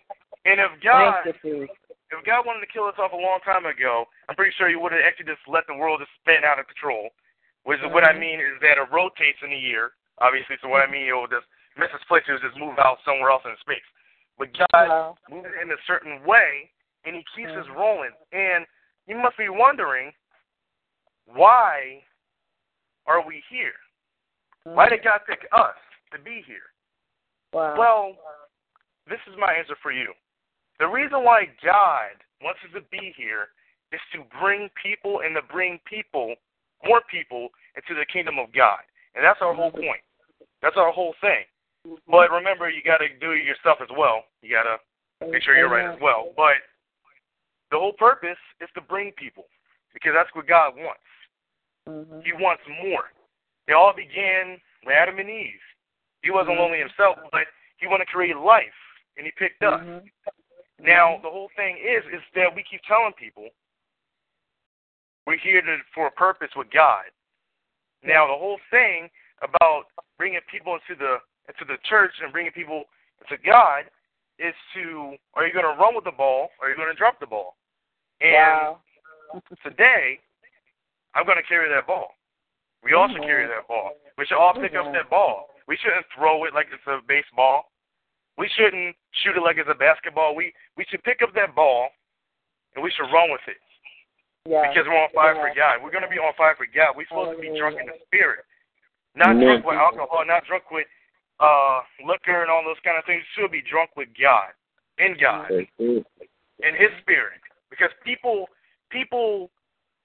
and 0.47 0.61
if 0.61 0.71
God 0.85 1.35
you, 1.43 1.67
if 2.15 2.21
God 2.23 2.47
wanted 2.47 2.63
to 2.63 2.71
kill 2.71 2.87
us 2.87 2.95
off 2.99 3.13
a 3.13 3.19
long 3.19 3.41
time 3.45 3.67
ago, 3.67 4.07
I'm 4.29 4.37
pretty 4.37 4.55
sure 4.57 4.69
He 4.69 4.77
would 4.77 4.93
have 4.93 5.03
actually 5.03 5.27
just 5.27 5.43
let 5.51 5.67
the 5.67 5.75
world 5.75 5.99
just 5.99 6.15
spin 6.23 6.47
out 6.47 6.59
of 6.63 6.67
control. 6.71 7.11
Which 7.65 7.81
is 7.81 7.89
what 7.91 8.05
I 8.05 8.13
Mhm. 8.13 8.21
mean 8.21 8.41
is 8.41 8.61
that 8.61 8.77
it 8.77 8.93
rotates 8.93 9.41
in 9.41 9.51
a 9.51 9.57
year, 9.57 9.97
obviously. 10.19 10.59
So 10.61 10.69
what 10.69 10.83
I 10.83 10.87
mean, 10.87 11.09
it 11.09 11.17
will 11.17 11.27
just 11.27 11.47
miss 11.77 11.89
its 11.95 12.05
place. 12.05 12.23
It 12.29 12.33
will 12.33 12.45
just 12.45 12.61
move 12.61 12.79
out 12.79 13.01
somewhere 13.05 13.31
else 13.31 13.43
in 13.47 13.57
space. 13.57 13.85
But 14.37 14.53
God 14.53 14.89
Wow. 14.89 15.17
moves 15.31 15.49
it 15.49 15.63
in 15.63 15.73
a 15.73 15.81
certain 15.87 16.23
way, 16.25 16.71
and 17.05 17.17
He 17.17 17.25
keeps 17.35 17.53
us 17.53 17.67
Mhm. 17.67 17.75
rolling. 17.77 18.13
And 18.33 18.67
you 19.07 19.17
must 19.17 19.39
be 19.39 19.49
wondering, 19.49 20.15
why 21.25 22.05
are 23.07 23.23
we 23.23 23.41
here? 23.49 23.75
Why 24.65 24.89
did 24.89 25.01
mm-hmm. 25.01 25.09
God 25.09 25.21
pick 25.29 25.45
us 25.53 25.77
to 26.13 26.19
be 26.19 26.43
here? 26.47 26.73
Wow. 27.53 27.77
Well, 27.79 28.17
this 29.09 29.21
is 29.29 29.37
my 29.39 29.53
answer 29.53 29.77
for 29.83 29.93
you. 29.93 30.13
The 30.81 30.89
reason 30.89 31.23
why 31.23 31.47
God 31.63 32.19
wants 32.43 32.61
us 32.65 32.73
to 32.75 32.83
be 32.91 33.15
here 33.17 33.53
is 33.93 34.01
to 34.13 34.25
bring 34.41 34.69
people 34.81 35.21
and 35.23 35.37
to 35.37 35.43
bring 35.53 35.79
people, 35.87 36.35
more 36.85 37.03
people, 37.11 37.49
into 37.77 37.95
the 37.95 38.07
kingdom 38.11 38.41
of 38.41 38.51
God. 38.53 38.83
And 39.15 39.23
that's 39.23 39.39
our 39.41 39.55
whole 39.55 39.71
mm-hmm. 39.71 39.87
point. 39.87 40.03
That's 40.63 40.77
our 40.77 40.91
whole 40.91 41.15
thing. 41.21 41.47
Mm-hmm. 41.87 42.11
But 42.11 42.33
remember, 42.33 42.69
you 42.69 42.83
got 42.83 42.99
to 42.99 43.09
do 43.21 43.33
it 43.33 43.45
yourself 43.45 43.79
as 43.85 43.93
well. 43.93 44.25
You 44.43 44.51
got 44.57 44.67
to 44.67 45.31
make 45.31 45.45
sure 45.45 45.57
you're 45.57 45.71
right 45.71 45.87
as 45.87 46.01
well. 46.01 46.33
But 46.35 46.59
the 47.71 47.79
whole 47.79 47.93
purpose 47.93 48.41
is 48.61 48.69
to 48.75 48.81
bring 48.81 49.13
people 49.13 49.45
because 49.93 50.13
that's 50.17 50.33
what 50.35 50.49
God 50.49 50.75
wants. 50.75 51.07
Mhm. 51.87 52.25
He 52.25 52.33
wants 52.33 52.63
more. 52.83 53.14
It 53.67 53.73
all 53.73 53.93
began 53.95 54.61
with 54.85 54.95
Adam 54.95 55.19
and 55.19 55.31
Eve. 55.31 55.61
He 56.23 56.31
wasn't 56.31 56.57
Mhm. 56.57 56.61
lonely 56.61 56.79
himself, 56.79 57.19
but 57.31 57.49
he 57.79 57.87
wanted 57.87 58.07
to 58.07 58.13
create 58.13 58.37
life, 58.37 58.75
and 59.17 59.27
he 59.27 59.33
picked 59.33 59.63
us. 59.63 59.81
Mhm. 59.81 60.11
Now, 60.79 61.19
the 61.19 61.31
whole 61.31 61.49
thing 61.51 61.77
is, 61.79 62.05
is 62.07 62.23
that 62.33 62.55
we 62.55 62.63
keep 62.63 62.83
telling 62.83 63.13
people 63.15 63.51
we're 65.27 65.37
here 65.37 65.63
to, 65.63 65.83
for 65.95 66.07
a 66.07 66.11
purpose 66.11 66.55
with 66.55 66.71
God. 66.71 67.11
Now, 68.03 68.27
the 68.27 68.37
whole 68.37 68.59
thing 68.71 69.11
about 69.41 69.91
bringing 70.19 70.41
people 70.43 70.75
into 70.75 70.95
the 70.95 71.23
into 71.49 71.65
the 71.65 71.77
church 71.79 72.21
and 72.21 72.33
bringing 72.33 72.53
people 72.53 72.85
into 73.21 73.37
God 73.39 73.91
is 74.39 74.55
to, 74.73 75.17
are 75.35 75.47
you 75.47 75.53
going 75.53 75.65
to 75.65 75.81
run 75.81 75.95
with 75.95 76.05
the 76.05 76.11
ball 76.11 76.51
or 76.59 76.67
are 76.67 76.71
you 76.71 76.77
going 76.77 76.89
to 76.89 76.95
drop 76.95 77.21
the 77.21 77.27
ball? 77.27 77.57
And 78.21 78.33
Wow. 78.33 78.81
today, 79.63 80.21
I'm 81.15 81.27
going 81.27 81.37
to 81.37 81.43
carry 81.43 81.69
that 81.69 81.87
ball. 81.87 82.15
We 82.85 82.93
all 82.93 83.09
should 83.09 83.23
carry 83.25 83.49
that 83.49 83.67
ball. 83.67 83.97
We 84.19 84.27
should 84.27 84.37
all 84.37 84.53
pick 84.55 84.77
up 84.77 84.93
that 84.93 85.09
ball. 85.09 85.49
We 85.67 85.77
shouldn't 85.81 86.05
throw 86.15 86.45
it 86.45 86.53
like 86.53 86.69
it's 86.69 86.85
a 86.87 87.01
baseball. 87.09 87.73
We 88.37 88.51
shouldn't 88.57 88.95
shoot 89.25 89.37
it 89.37 89.43
like 89.43 89.57
it's 89.57 89.71
a 89.73 89.79
basketball. 89.79 90.37
We 90.37 90.53
we 90.77 90.85
should 90.91 91.03
pick 91.03 91.23
up 91.23 91.33
that 91.35 91.55
ball 91.57 91.89
and 92.77 92.85
we 92.85 92.93
should 92.93 93.09
run 93.09 93.31
with 93.33 93.41
it 93.49 93.57
Yeah. 94.45 94.69
because 94.69 94.85
we're 94.87 94.99
on 95.01 95.09
fire 95.15 95.35
for 95.35 95.49
God. 95.57 95.81
We're 95.81 95.95
going 95.95 96.05
to 96.05 96.11
be 96.13 96.19
on 96.21 96.35
fire 96.37 96.55
for 96.59 96.67
God. 96.67 96.93
We're 96.99 97.07
supposed 97.09 97.39
to 97.39 97.41
be 97.41 97.57
drunk 97.57 97.79
in 97.81 97.87
the 97.87 97.97
spirit, 98.05 98.45
not 99.15 99.39
Amen. 99.39 99.63
drunk 99.63 99.65
with 99.65 99.79
alcohol, 99.81 100.25
not 100.27 100.45
drunk 100.45 100.69
with 100.71 100.87
uh 101.41 101.81
liquor 102.05 102.43
and 102.45 102.51
all 102.51 102.63
those 102.63 102.81
kind 102.85 102.99
of 102.99 103.05
things. 103.09 103.25
We 103.25 103.43
should 103.43 103.51
be 103.51 103.65
drunk 103.65 103.97
with 103.97 104.13
God, 104.21 104.53
in 104.99 105.17
God 105.17 105.49
in 105.51 106.73
his 106.77 106.93
spirit 107.01 107.41
because 107.71 107.91
people 108.05 108.47
people 108.91 109.51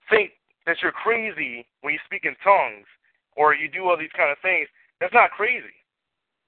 think 0.09 0.31
that 0.65 0.77
you're 0.81 0.91
crazy 0.91 1.65
when 1.81 1.93
you 1.93 1.99
speak 2.05 2.25
in 2.25 2.35
tongues 2.43 2.85
or 3.35 3.53
you 3.55 3.67
do 3.69 3.85
all 3.89 3.97
these 3.97 4.13
kind 4.15 4.31
of 4.31 4.37
things 4.41 4.67
that's 4.99 5.13
not 5.13 5.31
crazy 5.31 5.75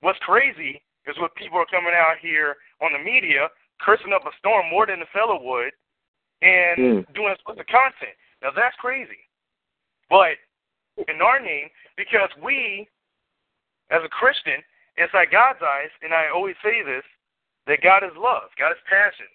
what's 0.02 0.20
crazy 0.20 0.82
is 1.08 1.18
when 1.20 1.30
people 1.36 1.58
are 1.58 1.66
coming 1.72 1.94
out 1.96 2.18
here 2.22 2.58
on 2.82 2.94
the 2.94 3.00
media 3.00 3.48
cursing 3.80 4.14
up 4.14 4.26
a 4.26 4.32
storm 4.38 4.70
more 4.70 4.86
than 4.86 5.00
the 5.00 5.10
fellow 5.14 5.42
would 5.42 5.74
and 6.42 7.06
Mm. 7.06 7.14
doing 7.14 7.32
explicit 7.34 7.68
content 7.68 8.16
now 8.42 8.50
that's 8.56 8.76
crazy 8.78 9.22
but 10.10 10.38
in 11.08 11.22
our 11.22 11.40
name 11.40 11.70
because 11.98 12.30
we 12.42 12.88
as 13.90 14.02
a 14.04 14.10
christian 14.10 14.62
inside 14.98 15.32
god's 15.32 15.62
eyes 15.62 15.90
and 16.02 16.14
i 16.14 16.30
always 16.30 16.56
say 16.64 16.82
this 16.84 17.04
that 17.68 17.82
god 17.82 18.04
is 18.04 18.12
love 18.18 18.50
god 18.58 18.72
is 18.72 18.82
passion 18.90 19.30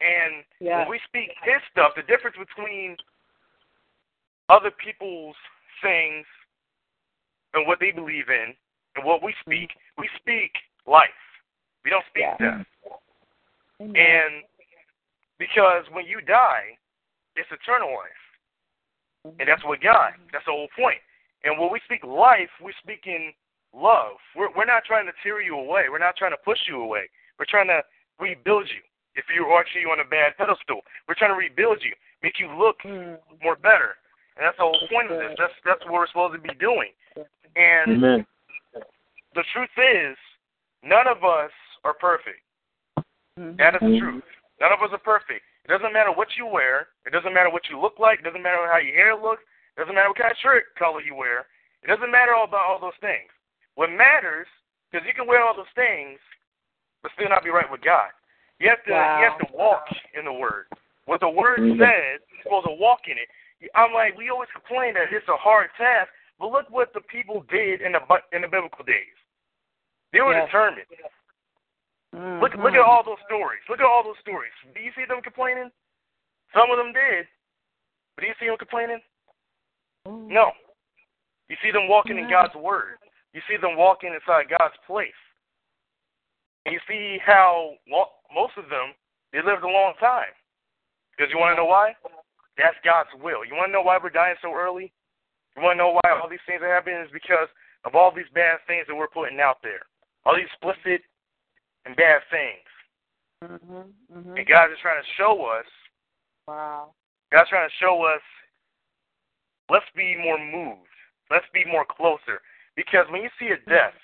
and 0.00 0.44
Yeah. 0.60 0.80
when 0.80 0.88
we 0.90 1.00
speak 1.06 1.30
his 1.44 1.62
stuff, 1.70 1.94
the 1.94 2.02
difference 2.02 2.36
between 2.36 2.96
other 4.48 4.70
people's 4.70 5.36
things 5.82 6.26
and 7.54 7.66
what 7.66 7.78
they 7.80 7.90
believe 7.90 8.28
in 8.28 8.54
and 8.96 9.04
what 9.04 9.22
we 9.22 9.34
speak, 9.40 9.70
we 9.98 10.08
speak 10.20 10.52
life. 10.86 11.08
We 11.84 11.90
don't 11.90 12.04
speak 12.06 12.24
Yeah. 12.24 12.36
death. 12.38 12.66
Amen. 13.80 13.96
And 13.96 14.44
because 15.38 15.84
when 15.90 16.06
you 16.06 16.20
die, 16.20 16.76
it's 17.36 17.50
eternal 17.50 17.92
life. 17.92 19.34
And 19.40 19.48
that's 19.48 19.64
what 19.64 19.80
God, 19.80 20.12
that's 20.32 20.44
the 20.44 20.52
whole 20.52 20.68
point. 20.76 21.00
And 21.44 21.58
when 21.58 21.72
we 21.72 21.80
speak 21.84 22.04
life, 22.04 22.50
we're 22.60 22.72
speaking 22.82 23.32
love. 23.72 24.16
We're, 24.36 24.50
we're 24.54 24.64
not 24.66 24.84
trying 24.84 25.06
to 25.06 25.12
tear 25.22 25.40
you 25.40 25.56
away. 25.56 25.88
We're 25.90 25.98
not 25.98 26.16
trying 26.16 26.32
to 26.32 26.36
push 26.44 26.58
you 26.68 26.82
away. 26.82 27.08
We're 27.38 27.48
trying 27.48 27.68
to 27.68 27.82
rebuild 28.20 28.68
you. 28.68 28.80
If 29.16 29.24
you're 29.34 29.58
actually 29.58 29.84
on 29.84 30.00
a 30.00 30.04
bad 30.04 30.36
pedestal, 30.36 30.82
we're 31.08 31.14
trying 31.14 31.30
to 31.30 31.36
rebuild 31.36 31.82
you, 31.82 31.94
make 32.22 32.38
you 32.38 32.48
look 32.54 32.80
Mm. 32.82 33.18
more 33.42 33.56
better. 33.56 33.96
And 34.36 34.44
that's 34.46 34.56
the 34.56 34.64
whole 34.64 34.78
point 34.90 35.10
of 35.10 35.18
this. 35.18 35.36
That's 35.38 35.54
that's 35.64 35.84
what 35.84 35.92
we're 35.94 36.06
supposed 36.08 36.34
to 36.34 36.42
be 36.42 36.54
doing. 36.58 36.90
And 37.56 38.02
Amen. 38.02 38.26
the 39.34 39.44
truth 39.52 39.70
is, 39.78 40.16
none 40.82 41.06
of 41.06 41.22
us 41.22 41.52
are 41.84 41.94
perfect. 41.94 42.40
Mhm. 43.38 43.56
That 43.58 43.74
is 43.76 43.80
the 43.80 43.98
truth. 43.98 44.24
None 44.60 44.72
of 44.72 44.82
us 44.82 44.90
are 44.92 44.98
perfect. 44.98 45.44
It 45.64 45.68
doesn't 45.68 45.92
matter 45.92 46.10
what 46.12 46.36
you 46.36 46.46
wear. 46.46 46.88
It 47.06 47.10
doesn't 47.10 47.32
matter 47.32 47.50
what 47.50 47.68
you 47.70 47.78
look 47.78 47.98
like. 47.98 48.18
It 48.20 48.24
doesn't 48.24 48.42
matter 48.42 48.66
how 48.70 48.78
your 48.78 48.94
hair 48.94 49.14
looks. 49.14 49.42
It 49.76 49.80
doesn't 49.80 49.94
matter 49.94 50.08
what 50.08 50.18
kind 50.18 50.30
of 50.30 50.38
shirt 50.38 50.74
color 50.76 51.00
you 51.00 51.14
wear. 51.14 51.46
It 51.82 51.86
doesn't 51.88 52.10
matter 52.10 52.34
all 52.34 52.44
about 52.44 52.66
all 52.66 52.78
those 52.78 52.96
things. 53.00 53.30
What 53.74 53.90
matters, 53.90 54.46
because 54.90 55.06
you 55.06 55.14
can 55.14 55.26
wear 55.26 55.42
all 55.42 55.54
those 55.54 55.70
things, 55.74 56.20
but 57.02 57.12
still 57.12 57.28
not 57.28 57.44
be 57.44 57.50
right 57.50 57.70
with 57.70 57.82
God. 57.82 58.10
You 58.58 58.68
have 58.70 58.84
to 58.84 58.92
Wow. 58.92 59.18
you 59.18 59.24
have 59.24 59.38
to 59.38 59.52
walk 59.52 59.88
in 60.14 60.24
the 60.24 60.32
Word. 60.32 60.66
What 61.06 61.20
the 61.20 61.28
Word 61.28 61.58
Mhm. 61.58 61.78
says, 61.78 62.20
you're 62.30 62.42
supposed 62.42 62.66
to 62.66 62.72
walk 62.72 63.08
in 63.08 63.18
it. 63.18 63.28
I'm 63.74 63.92
like, 63.92 64.16
we 64.16 64.30
always 64.30 64.50
complain 64.52 64.94
that 64.94 65.12
it's 65.12 65.28
a 65.28 65.36
hard 65.36 65.70
task, 65.78 66.10
but 66.38 66.50
look 66.50 66.68
what 66.70 66.92
the 66.92 67.00
people 67.02 67.44
did 67.48 67.80
in 67.80 67.92
the 67.92 68.02
in 68.32 68.42
the 68.42 68.48
biblical 68.48 68.84
days. 68.84 69.16
They 70.12 70.20
were 70.20 70.34
Yes. 70.34 70.46
determined. 70.46 70.86
Mhm. 72.14 72.40
Look 72.40 72.54
look 72.54 72.74
at 72.74 72.80
all 72.80 73.02
those 73.02 73.20
stories. 73.26 73.62
Look 73.68 73.80
at 73.80 73.86
all 73.86 74.02
those 74.02 74.18
stories. 74.18 74.52
Do 74.74 74.80
you 74.80 74.92
see 74.92 75.04
them 75.04 75.22
complaining? 75.22 75.72
Some 76.52 76.70
of 76.70 76.78
them 76.78 76.92
did. 76.92 77.26
But 78.14 78.22
do 78.22 78.28
you 78.28 78.34
see 78.38 78.46
them 78.46 78.58
complaining? 78.58 79.02
Mhm. 80.06 80.28
No. 80.28 80.52
You 81.48 81.56
see 81.56 81.70
them 81.70 81.88
walking 81.88 82.18
in 82.18 82.28
God's 82.28 82.54
word. 82.54 82.98
You 83.32 83.42
see 83.48 83.56
them 83.56 83.76
walking 83.76 84.14
inside 84.14 84.48
God's 84.48 84.76
place. 84.86 85.14
And 86.64 86.72
you 86.72 86.80
see 86.86 87.18
how 87.18 87.76
most 88.30 88.56
of 88.56 88.68
them 88.68 88.94
they 89.32 89.42
lived 89.42 89.64
a 89.64 89.68
long 89.68 89.94
time. 89.96 90.32
Because 91.10 91.32
you 91.32 91.38
want 91.38 91.52
to 91.52 91.56
know 91.56 91.66
why? 91.66 91.96
That's 92.56 92.76
God's 92.84 93.10
will. 93.22 93.44
You 93.44 93.54
want 93.54 93.68
to 93.68 93.72
know 93.72 93.82
why 93.82 93.98
we're 94.02 94.10
dying 94.10 94.36
so 94.42 94.54
early? 94.54 94.92
You 95.56 95.62
want 95.62 95.74
to 95.74 95.82
know 95.82 95.98
why 96.02 96.10
all 96.10 96.28
these 96.28 96.44
things 96.46 96.62
are 96.62 96.72
happening? 96.72 97.00
Is 97.00 97.10
because 97.12 97.48
of 97.84 97.94
all 97.94 98.10
these 98.14 98.30
bad 98.34 98.58
things 98.66 98.86
that 98.88 98.94
we're 98.94 99.08
putting 99.08 99.40
out 99.40 99.58
there. 99.62 99.82
All 100.24 100.34
these 100.34 100.46
explicit 100.46 101.02
and 101.84 101.96
bad 101.96 102.22
things. 102.30 102.68
Mhm. 103.44 103.92
Mhm. 104.10 104.38
And 104.38 104.46
God 104.46 104.72
is 104.72 104.78
trying 104.78 105.02
to 105.02 105.08
show 105.16 105.44
us, 105.46 105.66
Wow. 106.46 106.94
God's 107.30 107.48
trying 107.48 107.68
to 107.68 107.74
show 107.76 108.04
us, 108.04 108.22
let's 109.68 109.88
be 109.96 110.16
more 110.16 110.38
moved. 110.38 110.88
Let's 111.30 111.48
be 111.52 111.64
more 111.64 111.84
closer. 111.84 112.42
Because 112.76 113.08
when 113.10 113.22
you 113.22 113.30
see 113.38 113.48
a 113.48 113.56
death, 113.68 113.94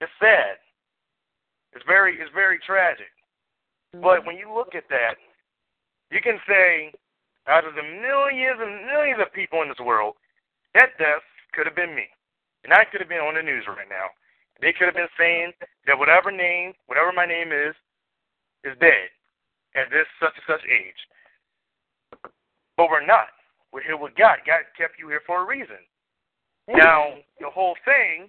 it's 0.00 0.12
sad. 0.18 0.58
It's 1.72 1.84
very, 1.84 2.18
it's 2.20 2.32
very 2.32 2.58
tragic. 2.60 3.12
But 3.92 4.24
when 4.24 4.36
you 4.36 4.52
look 4.52 4.74
at 4.74 4.88
that, 4.88 5.16
you 6.10 6.20
can 6.20 6.40
say, 6.46 6.92
out 7.48 7.64
of 7.64 7.74
the 7.74 7.82
millions 7.82 8.60
and 8.60 8.86
millions 8.86 9.20
of 9.20 9.32
people 9.32 9.62
in 9.62 9.68
this 9.68 9.80
world, 9.80 10.14
that 10.74 10.96
death 10.98 11.24
could 11.52 11.66
have 11.66 11.76
been 11.76 11.94
me. 11.94 12.06
And 12.64 12.72
I 12.72 12.84
could 12.84 13.00
have 13.00 13.08
been 13.08 13.24
on 13.24 13.34
the 13.34 13.42
news 13.42 13.64
right 13.66 13.88
now. 13.88 14.12
They 14.60 14.72
could 14.76 14.86
have 14.86 14.98
been 14.98 15.10
saying 15.16 15.52
that 15.86 15.98
whatever 15.98 16.30
name, 16.30 16.74
whatever 16.86 17.12
my 17.12 17.24
name 17.24 17.48
is, 17.48 17.74
is 18.64 18.76
dead 18.78 19.08
at 19.74 19.88
this 19.88 20.04
such 20.20 20.36
and 20.36 20.46
such 20.46 20.64
age. 20.68 21.00
But 22.76 22.92
we're 22.92 23.06
not. 23.06 23.32
We're 23.72 23.84
here 23.84 23.96
with 23.96 24.12
God. 24.16 24.44
God 24.44 24.68
kept 24.76 24.98
you 24.98 25.08
here 25.08 25.24
for 25.26 25.42
a 25.42 25.46
reason. 25.46 25.80
Now, 26.68 27.18
the 27.40 27.48
whole 27.50 27.74
thing 27.84 28.28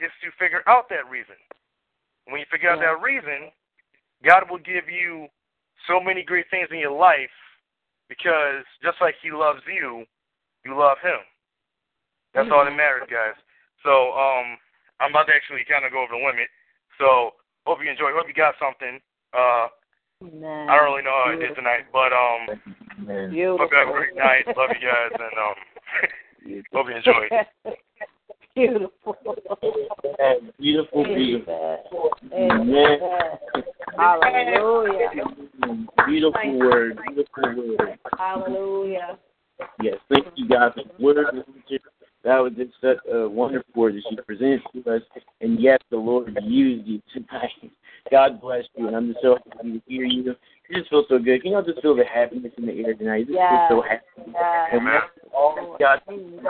is 0.00 0.10
to 0.22 0.30
figure 0.38 0.62
out 0.66 0.88
that 0.88 1.10
reason. 1.10 1.36
When 2.26 2.40
you 2.40 2.46
figure 2.50 2.70
out 2.70 2.80
that 2.80 3.02
reason, 3.02 3.50
God 4.24 4.48
will 4.48 4.62
give 4.62 4.88
you 4.88 5.26
so 5.88 6.00
many 6.00 6.22
great 6.22 6.46
things 6.50 6.68
in 6.70 6.78
your 6.78 6.96
life 6.96 7.34
because 8.08 8.64
just 8.82 8.98
like 9.00 9.14
He 9.22 9.30
loves 9.30 9.60
you, 9.66 10.04
you 10.64 10.76
love 10.76 10.98
Him. 11.02 11.20
That's 12.34 12.50
all 12.50 12.64
that 12.64 12.74
matters, 12.74 13.06
guys. 13.06 13.38
So, 13.86 14.10
um, 14.16 14.58
I'm 14.98 15.10
about 15.14 15.30
to 15.30 15.34
actually 15.36 15.62
kind 15.70 15.84
of 15.84 15.92
go 15.92 16.02
over 16.02 16.18
the 16.18 16.24
limit. 16.24 16.50
So, 16.98 17.38
hope 17.66 17.78
you 17.78 17.90
enjoy. 17.90 18.10
Hope 18.10 18.26
you 18.26 18.34
got 18.34 18.58
something. 18.58 18.98
Uh, 19.30 19.70
Amen. 20.22 20.66
I 20.68 20.74
don't 20.76 20.90
really 20.90 21.06
know 21.06 21.14
how 21.14 21.30
I 21.30 21.38
did 21.38 21.54
tonight, 21.54 21.86
but 21.92 22.10
um, 22.10 22.58
Beautiful. 23.30 23.58
hope 23.58 23.70
you 23.70 23.78
have 23.78 23.88
a 23.88 23.92
great 23.92 24.16
night. 24.16 24.46
Love 24.56 24.70
you 24.74 24.82
guys, 24.82 25.12
and 25.14 25.36
um, 25.38 25.58
hope 26.72 26.86
you 26.90 26.96
enjoy. 26.96 27.28
Beautiful. 28.54 29.16
Man, 30.18 30.52
Beautiful, 30.58 31.04
beautiful. 31.04 32.10
Amen. 32.32 32.98
Hallelujah. 33.96 35.10
Beautiful 36.06 36.58
word. 36.58 36.98
Beautiful 37.06 37.76
word. 37.78 37.98
Hallelujah. 38.18 39.18
Yes, 39.82 39.96
thank 40.12 40.26
you, 40.36 40.48
God, 40.48 40.74
for 40.74 40.82
the 40.82 41.04
word. 41.04 41.26
That 42.24 42.38
was 42.38 42.52
just 42.56 42.72
such 42.80 42.96
a 43.12 43.28
wonderful 43.28 43.72
word 43.74 43.94
that 43.96 44.02
you 44.10 44.16
presented 44.22 44.62
to 44.72 44.96
us. 44.96 45.02
And 45.40 45.60
yes, 45.60 45.78
the 45.90 45.96
Lord 45.96 46.36
used 46.42 46.86
you 46.86 47.02
tonight. 47.12 47.50
God 48.10 48.40
bless 48.40 48.64
you, 48.76 48.86
and 48.86 48.96
I'm 48.96 49.08
just 49.12 49.22
so 49.22 49.38
happy 49.52 49.72
to 49.72 49.82
hear 49.86 50.04
you. 50.04 50.30
It 50.68 50.74
just 50.74 50.90
feels 50.90 51.06
so 51.08 51.18
good. 51.18 51.42
Can 51.42 51.52
you 51.52 51.56
all 51.56 51.62
just 51.62 51.80
feel 51.80 51.94
the 51.94 52.04
happiness 52.04 52.52
in 52.58 52.66
the 52.66 52.72
air 52.72 52.94
tonight? 52.94 53.20
You 53.20 53.26
just 53.26 53.36
Yes. 53.36 53.68
feel 53.68 53.82
so 53.82 53.88
happy. 53.88 54.32
Yes. 54.32 54.68
And 54.72 54.86
that's 54.86 55.06
all 55.34 55.76
God 55.78 56.00
in 56.08 56.42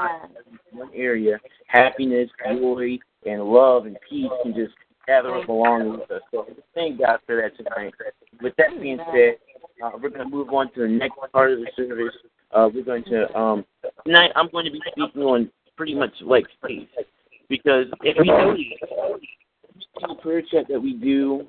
one 0.72 0.90
area. 0.94 1.38
Happiness, 1.66 2.28
joy, 2.44 2.98
and 3.26 3.44
love 3.44 3.86
and 3.86 3.96
peace 4.08 4.30
can 4.42 4.54
just 4.54 4.74
gather 5.06 5.34
up 5.34 5.48
along 5.48 5.98
with 5.98 6.10
us. 6.10 6.22
So 6.30 6.46
thank 6.74 7.00
God 7.00 7.18
for 7.26 7.36
that 7.36 7.56
tonight. 7.56 7.94
With 8.42 8.54
that 8.56 8.80
being 8.80 8.98
said, 9.12 9.36
uh, 9.84 9.90
we're 10.00 10.10
going 10.10 10.28
to 10.28 10.28
move 10.28 10.48
on 10.50 10.72
to 10.74 10.80
the 10.80 10.88
next 10.88 11.16
part 11.32 11.52
of 11.52 11.58
the 11.58 11.66
service. 11.76 12.14
Uh, 12.52 12.68
we're 12.72 12.84
going 12.84 13.04
to 13.04 13.36
um, 13.36 13.64
tonight. 14.06 14.30
I'm 14.36 14.48
going 14.50 14.64
to 14.66 14.70
be 14.70 14.80
speaking 14.92 15.22
on 15.22 15.50
pretty 15.76 15.94
much 15.94 16.12
like 16.22 16.46
faith 16.66 16.88
because 17.48 17.86
if 18.02 18.16
we 18.18 18.28
notice 18.28 18.62
prayer 20.22 20.42
chat 20.42 20.66
that 20.68 20.80
we 20.80 20.94
do, 20.94 21.46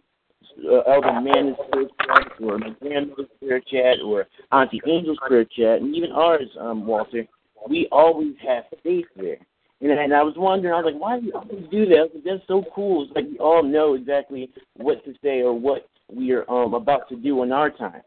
uh, 0.69 0.79
Elder 0.81 1.09
Amanda's 1.09 1.55
prayer 1.71 1.87
chat, 2.05 2.31
or 2.41 2.57
my 2.57 2.69
grandmother's 2.81 3.27
prayer 3.39 3.59
chat, 3.59 3.97
or 4.03 4.27
Auntie 4.51 4.81
Angel's 4.87 5.17
prayer 5.27 5.45
chat, 5.45 5.81
and 5.81 5.95
even 5.95 6.11
ours, 6.11 6.49
um, 6.59 6.85
Walter, 6.85 7.25
we 7.69 7.87
always 7.91 8.33
have 8.45 8.65
faith 8.83 9.05
there. 9.15 9.37
And, 9.81 9.91
and 9.91 10.13
I 10.13 10.23
was 10.23 10.35
wondering, 10.37 10.73
I 10.73 10.81
was 10.81 10.93
like, 10.93 11.01
why 11.01 11.19
do 11.19 11.25
you 11.25 11.33
always 11.33 11.69
do 11.69 11.85
that? 11.87 12.09
Like, 12.13 12.23
That's 12.23 12.47
so 12.47 12.63
cool. 12.73 13.03
It's 13.03 13.13
like 13.15 13.25
we 13.25 13.37
all 13.39 13.63
know 13.63 13.93
exactly 13.93 14.49
what 14.77 15.03
to 15.05 15.13
say 15.21 15.41
or 15.41 15.53
what 15.53 15.87
we 16.13 16.31
are 16.31 16.49
um, 16.49 16.73
about 16.73 17.09
to 17.09 17.15
do 17.15 17.43
in 17.43 17.51
our 17.51 17.69
time. 17.69 18.01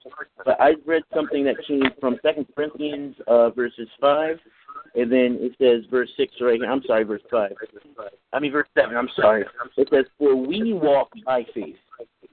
But 0.44 0.60
I 0.60 0.74
read 0.86 1.02
something 1.14 1.44
that 1.44 1.56
came 1.66 1.82
from 2.00 2.16
Second 2.22 2.46
Corinthians 2.54 3.16
uh, 3.26 3.50
verses 3.50 3.88
five, 4.00 4.38
and 4.94 5.10
then 5.10 5.38
it 5.40 5.52
says 5.58 5.88
verse 5.90 6.08
six 6.16 6.32
right 6.40 6.60
here. 6.60 6.70
I'm 6.70 6.82
sorry, 6.86 7.04
verse 7.04 7.22
five. 7.30 7.52
I 8.32 8.38
mean 8.38 8.52
verse 8.52 8.68
seven. 8.74 8.96
I'm 8.96 9.08
sorry. 9.16 9.44
It 9.76 9.88
says, 9.92 10.04
"For 10.16 10.36
we 10.36 10.72
walk 10.72 11.10
by 11.26 11.44
faith, 11.54 11.76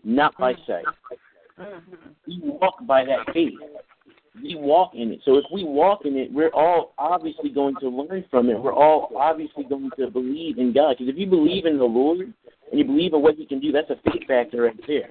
not 0.03 0.37
by 0.37 0.53
sight. 0.67 0.85
We 2.27 2.41
walk 2.43 2.85
by 2.85 3.05
that 3.05 3.33
faith. 3.33 3.53
We 4.41 4.55
walk 4.55 4.91
in 4.93 5.11
it. 5.11 5.21
So 5.25 5.37
if 5.37 5.45
we 5.51 5.63
walk 5.63 6.05
in 6.05 6.15
it, 6.17 6.31
we're 6.31 6.49
all 6.49 6.93
obviously 6.97 7.49
going 7.49 7.75
to 7.81 7.89
learn 7.89 8.25
from 8.29 8.49
it. 8.49 8.59
We're 8.59 8.73
all 8.73 9.11
obviously 9.17 9.63
going 9.63 9.89
to 9.97 10.09
believe 10.09 10.57
in 10.57 10.73
God. 10.73 10.97
Because 10.97 11.13
if 11.13 11.17
you 11.17 11.27
believe 11.27 11.65
in 11.65 11.77
the 11.77 11.85
Lord 11.85 12.19
and 12.19 12.33
you 12.79 12.83
believe 12.83 13.13
in 13.13 13.21
what 13.21 13.35
He 13.35 13.45
can 13.45 13.59
do, 13.59 13.71
that's 13.71 13.89
a 13.89 13.95
faith 14.11 14.27
factor 14.27 14.63
right 14.63 14.79
there. 14.87 15.09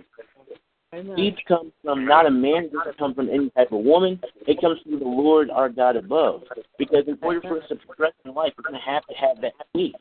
Faith 1.17 1.35
comes 1.49 1.73
from 1.83 2.07
not 2.07 2.27
a 2.27 2.31
man, 2.31 2.65
it 2.65 2.73
doesn't 2.73 2.99
come 2.99 3.15
from 3.15 3.29
any 3.29 3.51
type 3.51 3.73
of 3.73 3.81
woman. 3.81 4.21
It 4.47 4.61
comes 4.61 4.81
from 4.83 5.01
the 5.01 5.05
Lord 5.05 5.51
our 5.51 5.69
God 5.69 5.97
above. 5.97 6.43
Because 6.79 7.05
in 7.09 7.19
order 7.21 7.41
for 7.41 7.61
us 7.61 7.69
to 7.69 7.77
progress 7.77 8.13
in 8.25 8.33
life, 8.33 8.53
we're 8.57 8.71
going 8.71 8.81
to 8.81 8.91
have 8.91 9.05
to 9.07 9.15
have 9.15 9.41
that 9.41 9.55
faith. 9.73 9.95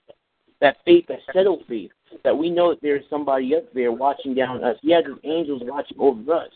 That 0.62 0.78
faith, 0.86 1.06
that 1.08 1.20
settled 1.34 1.64
faith, 1.68 1.92
that 2.24 2.38
we 2.38 2.50
know 2.50 2.70
that 2.70 2.82
there 2.82 2.96
is 2.96 3.04
somebody 3.10 3.56
up 3.56 3.74
there 3.74 3.92
watching 3.92 4.36
down 4.36 4.58
on 4.58 4.64
us. 4.64 4.78
He 4.82 4.92
has 4.92 5.04
his 5.04 5.16
angels 5.24 5.62
watching 5.66 5.98
over 6.00 6.34
us. 6.34 6.52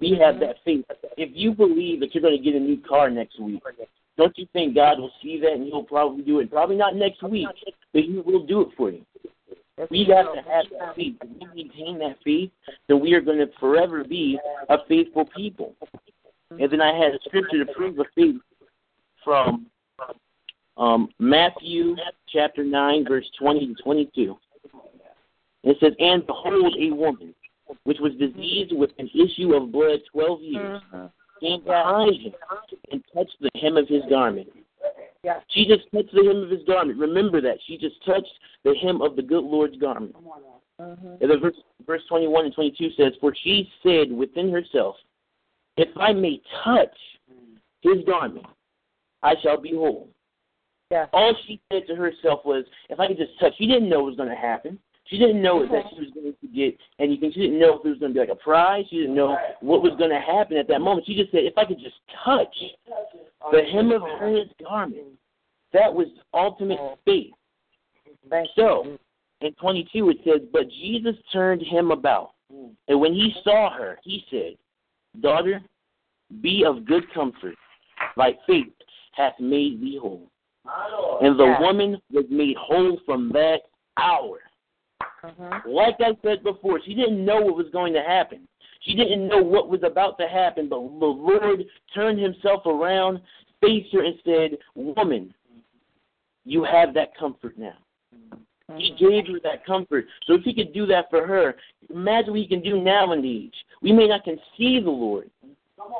We 0.00 0.18
have 0.22 0.40
that 0.40 0.56
faith. 0.64 0.84
If 1.16 1.30
you 1.34 1.52
believe 1.52 2.00
that 2.00 2.14
you're 2.14 2.22
going 2.22 2.36
to 2.36 2.42
get 2.42 2.54
a 2.54 2.60
new 2.60 2.80
car 2.80 3.10
next 3.10 3.40
week, 3.40 3.62
don't 4.16 4.36
you 4.36 4.46
think 4.52 4.74
God 4.74 4.98
will 4.98 5.12
see 5.22 5.38
that 5.40 5.52
and 5.52 5.64
He'll 5.64 5.84
probably 5.84 6.22
do 6.22 6.40
it? 6.40 6.50
Probably 6.50 6.76
not 6.76 6.96
next 6.96 7.22
week, 7.22 7.48
but 7.92 8.02
He 8.02 8.20
will 8.24 8.44
do 8.44 8.62
it 8.62 8.68
for 8.76 8.90
you. 8.90 9.04
We 9.90 10.04
have 10.14 10.34
to 10.34 10.42
have 10.50 10.64
that 10.78 10.96
faith. 10.96 11.14
If 11.22 11.54
we 11.54 11.64
maintain 11.64 11.98
that 12.00 12.16
faith, 12.24 12.50
then 12.88 13.00
we 13.00 13.12
are 13.14 13.20
going 13.20 13.38
to 13.38 13.46
forever 13.60 14.02
be 14.02 14.38
a 14.68 14.78
faithful 14.88 15.24
people. 15.36 15.74
And 16.50 16.70
then 16.70 16.80
I 16.80 16.96
had 16.96 17.14
a 17.14 17.18
scripture 17.24 17.64
to 17.64 17.72
prove 17.72 17.96
the 17.96 18.06
faith 18.16 18.40
from 19.22 19.66
um, 20.76 21.08
Matthew 21.18 21.96
chapter 22.32 22.64
9, 22.64 23.04
verse 23.06 23.30
20 23.38 23.74
to 23.74 23.82
22. 23.82 24.36
It 25.64 25.76
says, 25.80 25.92
And 25.98 26.26
behold, 26.26 26.76
a 26.80 26.90
woman 26.90 27.34
which 27.84 27.98
was 28.00 28.12
diseased 28.14 28.72
with 28.74 28.90
an 28.98 29.08
issue 29.14 29.54
of 29.54 29.72
blood 29.72 30.00
12 30.12 30.42
years 30.42 30.82
came 31.40 31.62
behind 31.64 32.20
him 32.20 32.32
and 32.90 33.02
touched 33.14 33.36
the 33.40 33.50
hem 33.60 33.76
of 33.76 33.88
his 33.88 34.02
garment. 34.08 34.48
She 35.48 35.66
just 35.66 35.90
touched 35.92 36.12
the 36.12 36.24
hem 36.24 36.42
of 36.42 36.50
his 36.50 36.62
garment. 36.66 36.98
Remember 36.98 37.40
that. 37.40 37.58
She 37.66 37.76
just 37.76 38.04
touched 38.04 38.32
the 38.64 38.74
hem 38.80 39.02
of 39.02 39.16
the 39.16 39.22
good 39.22 39.44
Lord's 39.44 39.76
garment. 39.76 40.14
Mhm. 40.80 41.20
And 41.20 41.30
then 41.30 41.40
verse, 41.40 41.56
verse 41.86 42.02
21 42.06 42.44
and 42.46 42.54
22 42.54 42.90
says, 42.92 43.12
For 43.20 43.34
she 43.34 43.70
said 43.82 44.12
within 44.12 44.50
herself, 44.50 44.96
If 45.76 45.88
I 45.96 46.12
may 46.12 46.40
touch 46.64 46.96
his 47.80 48.04
garment, 48.04 48.46
I 49.22 49.34
shall 49.42 49.60
be 49.60 49.74
whole. 49.74 50.08
Yes. 50.90 51.08
All 51.12 51.34
she 51.46 51.60
said 51.70 51.86
to 51.88 51.94
herself 51.94 52.44
was, 52.44 52.64
If 52.88 52.98
I 53.00 53.08
could 53.08 53.18
just 53.18 53.38
touch, 53.38 53.56
she 53.58 53.66
didn't 53.66 53.88
know 53.88 54.00
what 54.00 54.06
was 54.06 54.16
going 54.16 54.28
to 54.28 54.34
happen. 54.34 54.78
She 55.08 55.16
didn't 55.16 55.40
know 55.40 55.66
that 55.66 55.84
she 55.90 56.00
was 56.00 56.10
going 56.14 56.34
to 56.38 56.46
get 56.48 56.78
anything. 56.98 57.32
She 57.32 57.40
didn't 57.40 57.58
know 57.58 57.78
if 57.78 57.84
it 57.84 57.88
was 57.88 57.98
going 57.98 58.12
to 58.12 58.14
be 58.14 58.20
like 58.20 58.28
a 58.28 58.42
prize. 58.42 58.84
She 58.90 58.96
didn't 58.96 59.14
know 59.14 59.36
what 59.60 59.82
was 59.82 59.94
going 59.98 60.10
to 60.10 60.20
happen 60.20 60.58
at 60.58 60.68
that 60.68 60.80
moment. 60.80 61.06
She 61.06 61.14
just 61.14 61.30
said, 61.30 61.44
If 61.44 61.56
I 61.56 61.64
could 61.64 61.78
just 61.78 61.96
touch 62.24 62.54
the 63.50 63.62
hem 63.72 63.90
of 63.90 64.02
his 64.30 64.48
garment, 64.62 65.06
that 65.72 65.92
was 65.92 66.08
ultimate 66.34 66.78
faith. 67.06 67.32
So, 68.54 68.98
in 69.40 69.52
22 69.54 70.10
it 70.10 70.18
says, 70.24 70.46
But 70.52 70.68
Jesus 70.68 71.14
turned 71.32 71.62
him 71.62 71.90
about, 71.90 72.32
and 72.88 73.00
when 73.00 73.14
he 73.14 73.32
saw 73.44 73.70
her, 73.72 73.98
he 74.04 74.24
said, 74.30 74.56
Daughter, 75.22 75.62
be 76.42 76.64
of 76.66 76.84
good 76.84 77.04
comfort. 77.14 77.54
Thy 78.16 78.32
faith 78.46 78.72
hath 79.12 79.34
made 79.40 79.80
thee 79.80 79.98
whole. 80.00 80.30
And 81.22 81.38
the 81.38 81.56
woman 81.60 81.96
was 82.12 82.26
made 82.30 82.56
whole 82.58 82.98
from 83.06 83.30
that 83.32 83.60
hour. 83.96 84.40
Mhm. 85.22 85.66
Like 85.66 86.00
I 86.00 86.16
said 86.22 86.42
before, 86.42 86.80
she 86.80 86.94
didn't 86.94 87.24
know 87.24 87.40
what 87.40 87.56
was 87.56 87.70
going 87.70 87.92
to 87.94 88.02
happen. 88.02 88.46
She 88.80 88.94
didn't 88.94 89.26
know 89.26 89.42
what 89.42 89.68
was 89.68 89.82
about 89.82 90.18
to 90.18 90.28
happen, 90.28 90.68
but 90.68 90.78
the 90.78 91.06
Lord 91.06 91.66
turned 91.94 92.20
himself 92.20 92.64
around, 92.66 93.20
faced 93.60 93.92
her, 93.92 94.04
and 94.04 94.18
said, 94.24 94.58
Woman, 94.74 95.34
you 96.44 96.62
have 96.64 96.94
that 96.94 97.16
comfort 97.16 97.58
now. 97.58 97.76
He 98.76 98.90
gave 98.98 99.26
her 99.26 99.40
that 99.44 99.64
comfort. 99.64 100.06
So 100.26 100.34
if 100.34 100.42
he 100.42 100.54
could 100.54 100.72
do 100.72 100.86
that 100.86 101.08
for 101.10 101.26
her, 101.26 101.56
imagine 101.88 102.32
what 102.32 102.40
he 102.40 102.46
can 102.46 102.60
do 102.60 102.80
now 102.80 103.12
in 103.12 103.22
the 103.22 103.44
age. 103.46 103.64
We 103.80 103.92
may 103.92 104.06
not 104.06 104.24
can 104.24 104.38
see 104.56 104.78
the 104.78 104.90
Lord, 104.90 105.30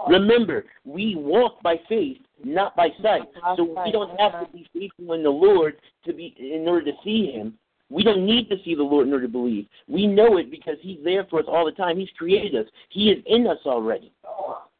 Remember, 0.08 0.64
we 0.84 1.14
walk 1.16 1.62
by 1.62 1.80
faith, 1.88 2.18
not 2.44 2.74
by 2.76 2.88
sight. 3.02 3.22
So 3.56 3.64
we 3.84 3.92
don't 3.92 4.18
have 4.18 4.32
to 4.46 4.52
be 4.52 4.66
faithful 4.72 5.14
in 5.14 5.22
the 5.22 5.30
Lord 5.30 5.76
to 6.04 6.12
be 6.12 6.34
in 6.38 6.68
order 6.68 6.86
to 6.86 6.92
see 7.04 7.32
Him. 7.32 7.58
We 7.90 8.02
don't 8.02 8.26
need 8.26 8.48
to 8.50 8.56
see 8.64 8.74
the 8.74 8.82
Lord 8.82 9.06
in 9.06 9.12
order 9.12 9.26
to 9.26 9.32
believe. 9.32 9.66
We 9.86 10.06
know 10.06 10.36
it 10.36 10.50
because 10.50 10.76
He's 10.80 10.98
there 11.02 11.24
for 11.30 11.40
us 11.40 11.46
all 11.48 11.64
the 11.64 11.72
time. 11.72 11.98
He's 11.98 12.10
created 12.18 12.54
us. 12.54 12.70
He 12.90 13.10
is 13.10 13.22
in 13.26 13.46
us 13.46 13.58
already. 13.64 14.12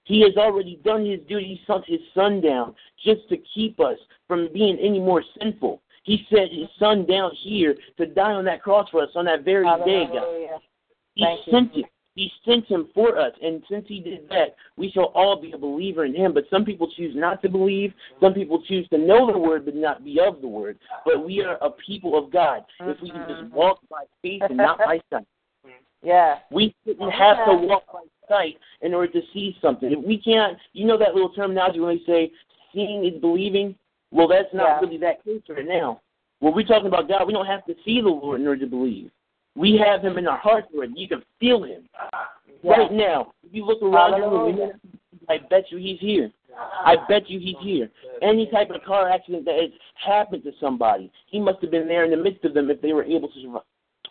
He 0.05 0.21
has 0.23 0.37
already 0.37 0.81
done 0.85 1.05
His 1.05 1.21
duty. 1.29 1.47
He 1.47 1.61
sent 1.67 1.85
His 1.87 2.01
Son 2.15 2.41
down 2.41 2.75
just 3.05 3.29
to 3.31 3.37
keep 3.55 3.81
us 3.81 3.99
from 4.27 4.49
being 4.53 4.79
any 4.79 5.01
more 5.01 5.23
sinful. 5.41 5.83
He 6.03 6.27
sent 6.31 6.53
His 6.53 6.69
Son 6.79 7.07
down 7.07 7.33
here 7.43 7.75
to 7.97 8.07
die 8.07 8.33
on 8.33 8.45
that 8.45 8.63
cross 8.63 8.89
for 8.91 9.03
us 9.03 9.11
on 9.15 9.25
that 9.27 9.45
very 9.45 9.65
day, 9.85 10.07
God. 10.13 10.61
He 11.15 11.25
Thank 11.25 11.47
you. 11.47 11.53
sent 11.53 11.77
it. 11.77 11.87
He 12.19 12.33
sent 12.45 12.67
him 12.67 12.89
for 12.95 13.17
us, 13.17 13.33
and 13.41 13.63
since 13.71 13.85
he 13.87 14.01
did 14.01 14.29
that, 14.31 14.57
we 14.77 14.91
shall 14.91 15.13
all 15.15 15.41
be 15.41 15.53
a 15.53 15.57
believer 15.57 16.05
in 16.05 16.13
him. 16.17 16.35
But 16.35 16.47
some 16.51 16.65
people 16.65 16.91
choose 16.97 17.15
not 17.15 17.41
to 17.43 17.49
believe. 17.49 17.93
Some 18.21 18.35
people 18.35 18.61
choose 18.67 18.89
to 18.89 18.99
know 18.99 19.31
the 19.31 19.39
word 19.39 19.65
but 19.65 19.77
not 19.77 20.05
be 20.05 20.19
of 20.19 20.41
the 20.41 20.49
word. 20.49 20.81
But 21.05 21.25
we 21.25 21.45
are 21.45 21.59
a 21.61 21.71
people 21.71 22.19
of 22.19 22.33
God. 22.33 22.65
If 22.81 23.01
we 23.01 23.11
can 23.13 23.21
Mm-hmm. 23.21 23.43
just 23.45 23.53
walk 23.55 23.79
by 23.89 24.03
faith 24.21 24.43
and 24.49 24.57
not 24.57 24.79
by 24.79 25.01
sight, 25.13 25.29
Yeah. 26.03 26.41
we 26.51 26.75
shouldn't 26.85 27.13
have 27.13 27.37
to 27.47 27.55
walk 27.55 27.85
by 27.93 28.03
sight 28.29 28.57
in 28.83 28.95
order 28.95 29.13
to 29.13 29.23
see 29.33 29.57
something. 29.63 29.93
If 29.93 30.05
we 30.05 30.19
can't, 30.21 30.59
you 30.73 30.87
know 30.89 30.99
that 30.99 31.15
little 31.15 31.31
terminology 31.31 31.79
when 31.79 31.99
they 31.99 32.05
say 32.13 32.33
seeing 32.75 33.05
is 33.05 33.21
believing. 33.21 33.77
Well, 34.11 34.27
that's 34.27 34.53
not 34.53 34.67
Yeah. 34.67 34.81
really 34.81 34.99
that 34.99 35.23
case 35.23 35.43
right 35.49 35.65
now. 35.65 36.01
When 36.41 36.53
we're 36.53 36.67
talking 36.67 36.89
about 36.89 37.07
God, 37.07 37.29
we 37.29 37.33
don't 37.33 37.47
have 37.47 37.65
to 37.67 37.77
see 37.85 38.01
the 38.01 38.09
Lord 38.09 38.41
in 38.41 38.49
order 38.49 38.63
to 38.63 38.67
believe. 38.67 39.13
We 39.59 39.77
have 39.85 40.03
Him 40.03 40.19
in 40.19 40.29
our 40.29 40.39
hearts, 40.39 40.69
Lord. 40.73 40.91
You 40.95 41.09
can 41.09 41.23
feel 41.41 41.65
Him 41.65 41.89
Yeah. 42.63 42.71
right 42.71 42.93
now. 42.93 43.33
If 43.45 43.53
you 43.53 43.65
look 43.67 43.83
around 43.83 44.13
the 44.13 44.29
room, 44.29 44.73
I 45.29 45.39
bet 45.39 45.71
you 45.71 45.79
He's 45.79 45.99
here. 45.99 46.31
I 46.57 46.97
bet 47.09 47.29
you 47.29 47.41
He's 47.41 47.57
here. 47.61 47.91
Any 48.23 48.47
type 48.47 48.71
of 48.71 48.83
car 48.85 49.09
accident 49.09 49.45
that 49.47 49.57
has 49.61 49.71
happened 49.95 50.45
to 50.45 50.53
somebody, 50.61 51.11
He 51.27 51.41
must 51.41 51.61
have 51.61 51.73
been 51.73 51.89
there 51.89 52.05
in 52.05 52.11
the 52.11 52.17
midst 52.17 52.45
of 52.45 52.55
them 52.55 52.71
if 52.71 52.81
they 52.81 52.93
were 52.93 53.05
able 53.05 53.29
to 53.29 53.61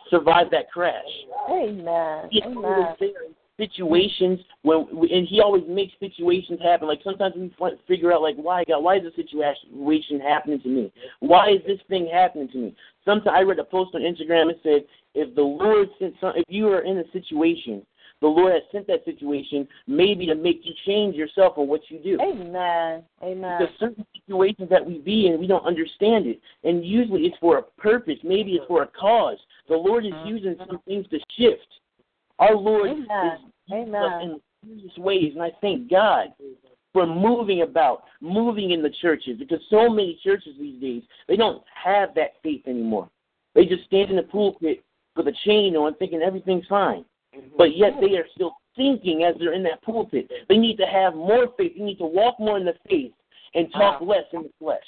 survive, 0.09 0.49
that 0.51 0.71
crash. 0.71 1.03
Amen. 1.49 2.27
He 2.31 2.41
Amen. 2.43 2.57
always 2.57 2.95
there 2.99 3.23
in 3.25 3.35
situations 3.57 4.39
when, 4.61 4.87
and 5.11 5.27
He 5.27 5.41
always 5.41 5.63
makes 5.67 5.93
situations 5.99 6.59
happen. 6.61 6.87
Like 6.87 7.01
sometimes 7.03 7.35
we 7.35 7.53
fi- 7.57 7.71
figure 7.87 8.13
out, 8.13 8.21
like, 8.21 8.35
why 8.35 8.63
God, 8.65 8.83
why 8.83 8.97
is 8.97 9.03
this 9.03 9.15
situation 9.15 10.19
happening 10.19 10.61
to 10.61 10.69
me? 10.69 10.93
Why 11.19 11.51
is 11.51 11.61
this 11.65 11.79
thing 11.89 12.09
happening 12.11 12.49
to 12.49 12.57
me? 12.57 12.75
Sometimes 13.03 13.35
I 13.35 13.41
read 13.41 13.59
a 13.59 13.63
post 13.63 13.95
on 13.95 14.01
Instagram 14.01 14.49
and 14.49 14.59
said, 14.63 14.85
if 15.17 15.35
the 15.35 15.41
Lord 15.41 15.89
sent 15.99 16.13
some, 16.21 16.33
if 16.35 16.45
you 16.47 16.67
are 16.69 16.81
in 16.81 16.99
a 16.99 17.11
situation, 17.11 17.85
the 18.21 18.27
Lord 18.27 18.53
has 18.53 18.63
sent 18.71 18.87
that 18.87 19.05
situation 19.05 19.67
maybe 19.85 20.25
to 20.25 20.35
make 20.35 20.61
you 20.63 20.73
change 20.85 21.15
yourself 21.15 21.53
or 21.55 21.67
what 21.67 21.81
you 21.89 21.99
do. 21.99 22.17
Amen. 22.21 23.03
Amen. 23.21 23.57
Because 23.59 23.73
certain 23.79 24.05
situations 24.15 24.69
that 24.69 24.85
we 24.85 24.99
be 24.99 25.27
in, 25.27 25.39
we 25.39 25.47
don't 25.47 25.65
understand 25.65 26.25
it. 26.25 26.39
And 26.63 26.85
usually 26.85 27.23
it's 27.23 27.37
for 27.39 27.57
a 27.57 27.63
purpose. 27.79 28.17
Maybe 28.23 28.53
it's 28.53 28.65
for 28.67 28.83
a 28.83 28.87
cause. 28.87 29.37
The 29.69 29.75
Lord 29.75 30.05
is 30.05 30.13
mm-hmm. 30.13 30.29
using 30.29 30.55
some 30.57 30.79
things 30.87 31.05
to 31.09 31.19
shift. 31.37 31.67
Our 32.39 32.55
Lord 32.55 32.89
Amen. 32.89 33.01
is 33.01 33.39
using 33.67 33.95
us 33.95 34.03
Amen. 34.03 34.21
in 34.21 34.41
various 34.65 34.97
ways. 34.97 35.33
And 35.33 35.43
I 35.43 35.51
thank 35.61 35.89
God 35.89 36.29
for 36.93 37.05
moving 37.05 37.61
about, 37.61 38.03
moving 38.21 38.71
in 38.71 38.81
the 38.81 38.93
churches. 39.01 39.37
Because 39.37 39.59
so 39.69 39.89
many 39.89 40.19
churches 40.23 40.53
these 40.59 40.81
days, 40.81 41.03
they 41.27 41.35
don't 41.35 41.63
have 41.83 42.15
that 42.15 42.33
faith 42.41 42.63
anymore. 42.67 43.09
They 43.53 43.65
just 43.65 43.85
stand 43.85 44.09
in 44.09 44.15
the 44.15 44.23
pulpit 44.23 44.83
with 45.17 45.27
a 45.27 45.35
chain 45.45 45.75
on 45.75 45.95
thinking 45.95 46.21
everything's 46.21 46.67
fine. 46.67 47.05
Mm-hmm. 47.35 47.57
But 47.57 47.75
yet 47.75 47.93
they 47.99 48.15
are 48.17 48.25
still 48.33 48.55
thinking 48.75 49.23
as 49.23 49.35
they're 49.39 49.53
in 49.53 49.63
that 49.63 49.81
pulpit. 49.81 50.31
They 50.47 50.57
need 50.57 50.77
to 50.77 50.85
have 50.85 51.15
more 51.15 51.47
faith. 51.57 51.73
They 51.77 51.83
need 51.83 51.97
to 51.97 52.05
walk 52.05 52.39
more 52.39 52.57
in 52.57 52.65
the 52.65 52.75
faith 52.89 53.11
and 53.55 53.71
talk 53.73 54.01
less 54.01 54.23
in 54.33 54.43
the 54.43 54.51
flesh. 54.59 54.79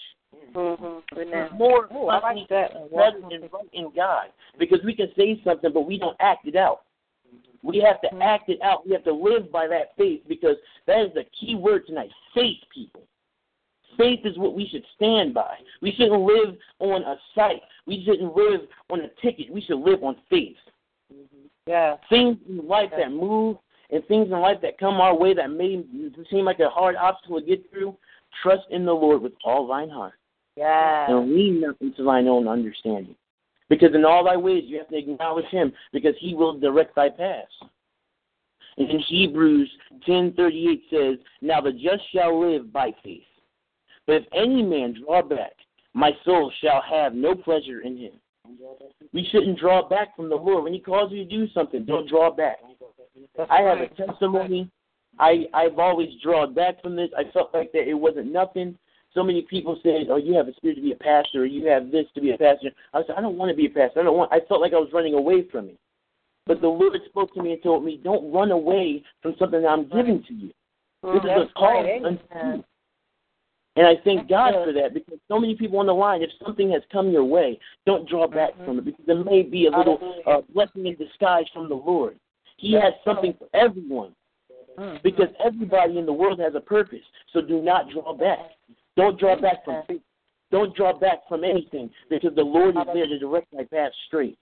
Mm-hmm. 0.56 1.58
More 1.58 1.88
Oh, 1.92 2.08
I 2.08 2.34
like 2.34 2.48
that. 2.50 2.74
better 2.92 3.18
and 3.32 3.50
right 3.52 3.70
in 3.74 3.92
God. 3.96 4.28
Because 4.58 4.80
we 4.84 4.96
can 4.96 5.10
say 5.18 5.42
something, 5.44 5.72
but 5.74 5.88
we 5.88 5.98
don't 5.98 6.18
act 6.20 6.48
it 6.48 6.56
out. 6.56 6.82
Mm-hmm. 7.28 7.68
We 7.68 7.80
have 7.80 8.02
to 8.02 8.08
mm-hmm. 8.08 8.22
act 8.22 8.50
it 8.50 8.62
out. 8.62 8.86
We 8.86 8.94
have 8.94 9.04
to 9.06 9.14
live 9.14 9.52
by 9.52 9.68
that 9.68 9.96
faith 9.98 10.22
because 10.28 10.56
that 10.88 11.02
is 11.02 11.14
the 11.14 11.26
key 11.40 11.56
word 11.56 11.84
tonight. 11.88 12.10
Faith, 12.34 12.58
people. 12.74 13.04
Faith 14.00 14.22
is 14.24 14.38
what 14.38 14.56
we 14.56 14.66
should 14.72 14.86
stand 14.96 15.34
by. 15.34 15.56
We 15.82 15.92
shouldn't 15.92 16.22
live 16.22 16.56
on 16.80 17.04
a 17.04 17.16
sight. 17.36 17.62
We 17.86 18.02
shouldn't 18.06 18.34
live 18.34 18.62
on 18.90 19.02
a 19.02 19.10
ticket. 19.22 19.52
We 19.52 19.62
should 19.62 19.80
live 19.80 20.04
on 20.04 20.16
faith. 20.30 20.56
Mm-hmm. 21.14 21.48
Yeah. 21.68 21.98
Things 22.10 22.38
in 22.48 22.66
life 22.66 22.92
that 22.98 23.12
move 23.12 23.58
and 23.92 24.06
things 24.06 24.28
in 24.28 24.40
life 24.40 24.60
that 24.62 24.78
come 24.78 25.02
our 25.02 25.16
way 25.16 25.34
that 25.34 25.50
may 25.52 25.84
seem 26.32 26.46
like 26.46 26.60
a 26.60 26.70
hard 26.70 26.96
obstacle 26.96 27.42
to 27.42 27.46
get 27.46 27.70
through, 27.72 27.96
trust 28.42 28.64
in 28.70 28.86
the 28.86 28.94
Lord 28.94 29.22
with 29.22 29.34
all 29.44 29.68
thine 29.68 29.90
heart 29.90 30.14
Yeah. 30.56 31.12
and 31.12 31.36
lean 31.36 31.60
not 31.62 31.76
into 31.82 32.04
thine 32.04 32.28
own 32.28 32.48
understanding. 32.48 33.16
Because 33.68 33.94
in 33.94 34.06
all 34.06 34.24
thy 34.24 34.38
ways 34.38 34.64
you 34.66 34.78
have 34.78 34.88
to 34.90 34.98
acknowledge 34.98 35.46
him, 35.46 35.74
because 35.92 36.16
he 36.20 36.34
will 36.34 36.58
direct 36.58 36.96
thy 36.96 37.10
paths. 37.10 37.52
And 38.78 38.90
in 38.90 39.00
Hebrews 39.00 39.70
ten 40.06 40.34
thirty 40.38 40.70
eight 40.70 40.84
says, 40.90 41.18
Now 41.42 41.60
the 41.60 41.74
just 41.74 42.04
shall 42.14 42.40
live 42.40 42.72
by 42.72 42.94
faith. 43.04 43.24
But 44.10 44.24
if 44.24 44.28
any 44.34 44.64
man 44.64 44.96
draw 45.04 45.22
back, 45.22 45.54
my 45.94 46.14
soul 46.26 46.52
shall 46.64 46.82
have 46.82 47.14
no 47.14 47.36
pleasure 47.36 47.82
in 47.82 47.96
him. 47.96 48.14
We 49.14 49.24
shouldn't 49.32 49.60
draw 49.60 49.88
back 49.88 50.16
from 50.16 50.30
the 50.30 50.36
Lord. 50.36 50.64
When 50.64 50.74
he 50.74 50.80
calls 50.80 51.12
you 51.12 51.24
to 51.24 51.30
do 51.30 51.48
something, 51.54 51.86
don't 51.86 52.10
draw 52.10 52.32
back. 52.32 52.58
I 53.52 53.62
have 53.62 53.78
a 53.78 53.88
testimony. 53.90 54.68
I 55.20 55.46
I've 55.54 55.78
always 55.78 56.10
drawn 56.24 56.56
back 56.56 56.82
from 56.82 56.96
this. 56.96 57.12
I 57.16 57.26
felt 57.34 57.54
like 57.54 57.72
that 57.74 57.88
it 57.88 57.94
wasn't 57.94 58.32
nothing. 58.32 58.80
So 59.14 59.22
many 59.22 59.44
people 59.44 59.80
said, 59.84 60.08
"Oh, 60.10 60.16
you 60.16 60.34
have 60.34 60.48
a 60.48 60.56
spirit 60.56 60.78
to 60.78 60.82
be 60.82 60.94
a 60.94 60.96
pastor, 60.96 61.44
or 61.44 61.46
you 61.46 61.68
have 61.68 61.92
this 61.92 62.08
to 62.16 62.22
be 62.22 62.32
a 62.32 62.38
pastor." 62.40 62.72
I 62.96 63.04
said, 63.04 63.14
"I 63.16 63.22
don't 63.22 63.38
want 63.38 63.52
to 63.52 63.56
be 63.56 63.68
a 63.68 63.70
pastor. 63.70 64.00
I 64.00 64.04
don't 64.06 64.18
want." 64.18 64.34
I 64.34 64.40
felt 64.40 64.60
like 64.60 64.74
I 64.74 64.80
was 64.80 64.92
running 64.92 65.14
away 65.14 65.44
from 65.44 65.70
it. 65.70 65.78
But 66.48 66.62
the 66.62 66.68
Lord 66.68 67.00
spoke 67.10 67.32
to 67.36 67.44
me 67.44 67.54
and 67.54 67.62
told 67.62 67.86
me, 67.86 67.98
"Don't 67.98 68.32
run 68.32 68.50
away 68.50 69.04
from 69.22 69.36
something 69.38 69.62
that 69.62 69.68
I'm 69.68 69.88
giving 69.88 70.24
to 70.24 70.34
you. 70.34 70.52
This 71.04 71.24
is 71.24 71.30
a 71.30 71.50
call 71.56 72.06
unto 72.08 72.24
you." 72.34 72.64
And 73.80 73.88
I 73.88 73.96
thank 74.04 74.28
God 74.28 74.52
for 74.66 74.74
that 74.74 74.94
because 74.94 75.18
so 75.30 75.40
many 75.40 75.56
people 75.56 75.80
on 75.80 75.86
the 75.86 75.94
line, 75.94 76.22
if 76.22 76.30
something 76.44 76.70
has 76.72 76.82
come 76.92 77.12
your 77.12 77.24
way, 77.24 77.58
don't 77.86 78.08
draw 78.10 78.28
back 78.28 78.52
Mm-hmm. 78.56 78.66
from 78.66 78.80
it 78.80 78.84
because 78.86 79.06
there 79.08 79.24
may 79.24 79.42
be 79.42 79.68
a 79.68 79.72
little 79.72 80.22
uh, 80.28 80.42
blessing 80.54 80.86
in 80.86 80.96
disguise 80.98 81.46
from 81.54 81.70
the 81.70 81.76
Lord. 81.76 82.20
He 82.58 82.74
has 82.74 82.94
something 83.06 83.34
for 83.40 83.48
everyone 83.54 84.14
Mm. 84.78 85.02
because 85.04 85.28
everybody 85.44 85.98
in 85.98 86.06
the 86.06 86.14
world 86.14 86.40
has 86.40 86.56
a 86.56 86.60
purpose. 86.62 87.04
So 87.34 87.42
do 87.42 87.62
not 87.62 87.90
draw 87.90 88.14
back. 88.14 88.40
Don't 88.96 89.20
draw 89.20 89.36
back 89.40 89.66
from 89.66 89.84
faith. 89.88 90.02
Don't 90.52 90.74
draw 90.76 90.98
back 90.98 91.28
from 91.28 91.44
anything 91.44 91.90
because 92.10 92.34
the 92.36 92.44
Lord 92.44 92.78
is 92.78 92.84
there 92.94 93.08
to 93.08 93.20
direct 93.20 93.48
my 93.54 93.64
path 93.64 93.92
straight. 94.08 94.38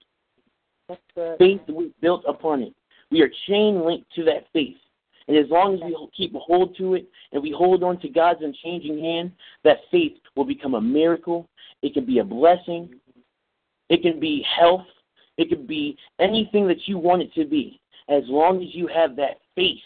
Faith 1.38 1.60
was 1.68 1.90
built 2.00 2.22
upon 2.26 2.62
it. 2.62 2.74
We 3.10 3.20
are 3.22 3.30
chain 3.48 3.84
linked 3.84 4.12
to 4.14 4.24
that 4.24 4.46
faith. 4.52 4.76
And 5.28 5.36
as 5.36 5.46
long 5.50 5.74
as 5.74 5.80
we 5.80 5.94
keep 6.16 6.34
a 6.34 6.38
hold 6.38 6.74
to 6.78 6.94
it 6.94 7.06
and 7.32 7.42
we 7.42 7.50
hold 7.50 7.82
on 7.82 8.00
to 8.00 8.08
God's 8.08 8.40
unchanging 8.42 8.98
hand, 8.98 9.30
that 9.62 9.78
faith 9.90 10.14
will 10.34 10.46
become 10.46 10.74
a 10.74 10.80
miracle. 10.80 11.48
It 11.82 11.92
can 11.92 12.06
be 12.06 12.18
a 12.18 12.24
blessing. 12.24 12.94
It 13.90 14.02
can 14.02 14.18
be 14.18 14.44
health. 14.58 14.86
It 15.36 15.50
can 15.50 15.66
be 15.66 15.96
anything 16.18 16.66
that 16.68 16.88
you 16.88 16.98
want 16.98 17.22
it 17.22 17.32
to 17.34 17.44
be. 17.44 17.78
As 18.08 18.22
long 18.26 18.62
as 18.62 18.74
you 18.74 18.88
have 18.88 19.16
that 19.16 19.38
faith. 19.54 19.76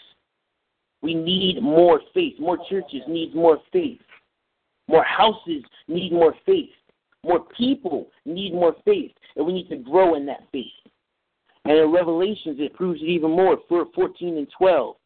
We 1.03 1.15
need 1.15 1.61
more 1.61 2.01
faith. 2.15 2.35
More 2.39 2.59
churches 2.71 3.03
need 3.09 3.35
more 3.35 3.59
faith. 3.73 4.01
More 4.89 5.03
houses 5.03 5.65
need 5.89 6.13
more 6.13 6.35
faith. 6.47 6.71
More 7.25 7.41
people 7.59 8.09
need 8.25 8.55
more 8.55 8.77
faith. 8.85 9.11
And 9.35 9.45
we 9.45 9.53
need 9.53 9.69
to 9.71 9.77
grow 9.77 10.15
in 10.15 10.25
that 10.27 10.45
faith. 10.53 10.67
And 11.65 11.77
in 11.77 11.91
Revelations, 11.93 12.59
it 12.61 12.75
proves 12.75 13.03
it 13.03 13.07
even 13.07 13.33
more. 13.33 13.59
For 13.69 13.87
14 13.95 14.37
and 14.39 14.47
12. 14.57 14.97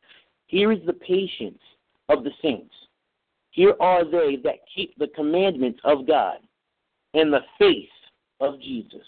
Here 0.46 0.72
is 0.72 0.78
the 0.86 0.92
patience 0.92 1.60
of 2.08 2.24
the 2.24 2.30
saints. 2.42 2.74
Here 3.50 3.74
are 3.80 4.04
they 4.04 4.36
that 4.44 4.60
keep 4.74 4.96
the 4.98 5.08
commandments 5.08 5.80
of 5.84 6.06
God 6.06 6.38
and 7.14 7.32
the 7.32 7.40
faith 7.58 7.88
of 8.40 8.60
Jesus. 8.60 9.06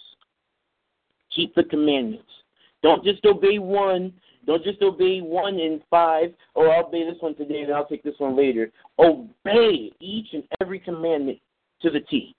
Keep 1.35 1.55
the 1.55 1.65
commandments. 1.65 2.25
Don't 2.83 3.05
just 3.05 3.25
obey 3.25 3.59
one. 3.59 4.13
Don't 4.47 4.65
just 4.65 4.81
obey 4.81 5.21
one 5.21 5.59
in 5.59 5.83
five, 5.91 6.33
or 6.55 6.73
I'll 6.73 6.87
obey 6.87 7.05
this 7.05 7.21
one 7.21 7.35
today 7.35 7.61
and 7.61 7.73
I'll 7.73 7.87
take 7.87 8.03
this 8.03 8.15
one 8.17 8.35
later. 8.35 8.73
Obey 8.99 9.93
each 10.01 10.29
and 10.33 10.43
every 10.61 10.79
commandment 10.79 11.39
to 11.83 11.91
the 11.91 12.01
T. 12.01 12.35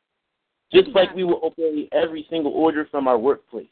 Just 0.73 0.89
like 0.89 1.13
we 1.15 1.23
will 1.23 1.41
obey 1.43 1.87
every 1.91 2.25
single 2.29 2.51
order 2.51 2.87
from 2.89 3.07
our 3.07 3.17
workplace. 3.17 3.67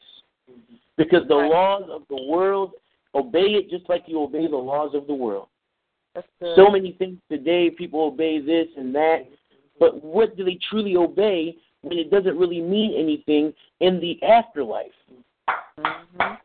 Because 0.96 1.26
the 1.26 1.34
laws 1.34 1.84
of 1.90 2.02
the 2.08 2.22
world, 2.28 2.72
obey 3.14 3.54
it 3.54 3.70
just 3.70 3.88
like 3.88 4.04
you 4.06 4.22
obey 4.22 4.46
the 4.46 4.56
laws 4.56 4.94
of 4.94 5.06
the 5.06 5.14
world. 5.14 5.48
So 6.56 6.68
many 6.68 6.92
things 6.92 7.18
today, 7.30 7.70
people 7.70 8.00
obey 8.00 8.40
this 8.40 8.66
and 8.76 8.94
that, 8.94 9.28
but 9.78 10.02
what 10.02 10.36
do 10.36 10.44
they 10.44 10.58
truly 10.68 10.96
obey 10.96 11.56
when 11.82 11.96
it 11.98 12.10
doesn't 12.10 12.36
really 12.36 12.60
mean 12.60 12.94
anything 12.98 13.54
in 13.80 14.00
the 14.00 14.20
afterlife? 14.22 14.90
Mhm. 15.78 16.38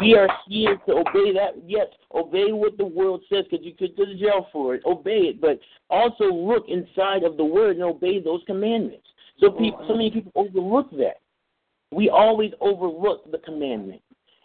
We 0.00 0.16
are 0.16 0.28
here 0.46 0.76
to 0.86 0.92
obey 0.98 1.32
that. 1.32 1.54
Yes, 1.66 1.88
obey 2.14 2.52
what 2.52 2.76
the 2.76 2.84
world 2.84 3.22
says 3.28 3.46
because 3.48 3.64
you 3.64 3.72
could 3.72 3.96
go 3.96 4.04
to 4.04 4.14
jail 4.14 4.48
for 4.52 4.74
it. 4.74 4.84
Obey 4.84 5.28
it, 5.28 5.40
but 5.40 5.58
also 5.90 6.32
look 6.32 6.68
inside 6.68 7.24
of 7.24 7.36
the 7.36 7.44
word 7.44 7.76
and 7.76 7.84
obey 7.84 8.18
those 8.18 8.42
commandments. 8.44 9.06
So 9.38 9.50
people, 9.50 9.84
so 9.86 9.94
many 9.94 10.10
people 10.10 10.32
overlook 10.34 10.90
that. 10.92 11.20
We 11.92 12.08
always 12.08 12.52
overlook 12.60 13.30
the 13.30 13.38
commandment, 13.38 14.02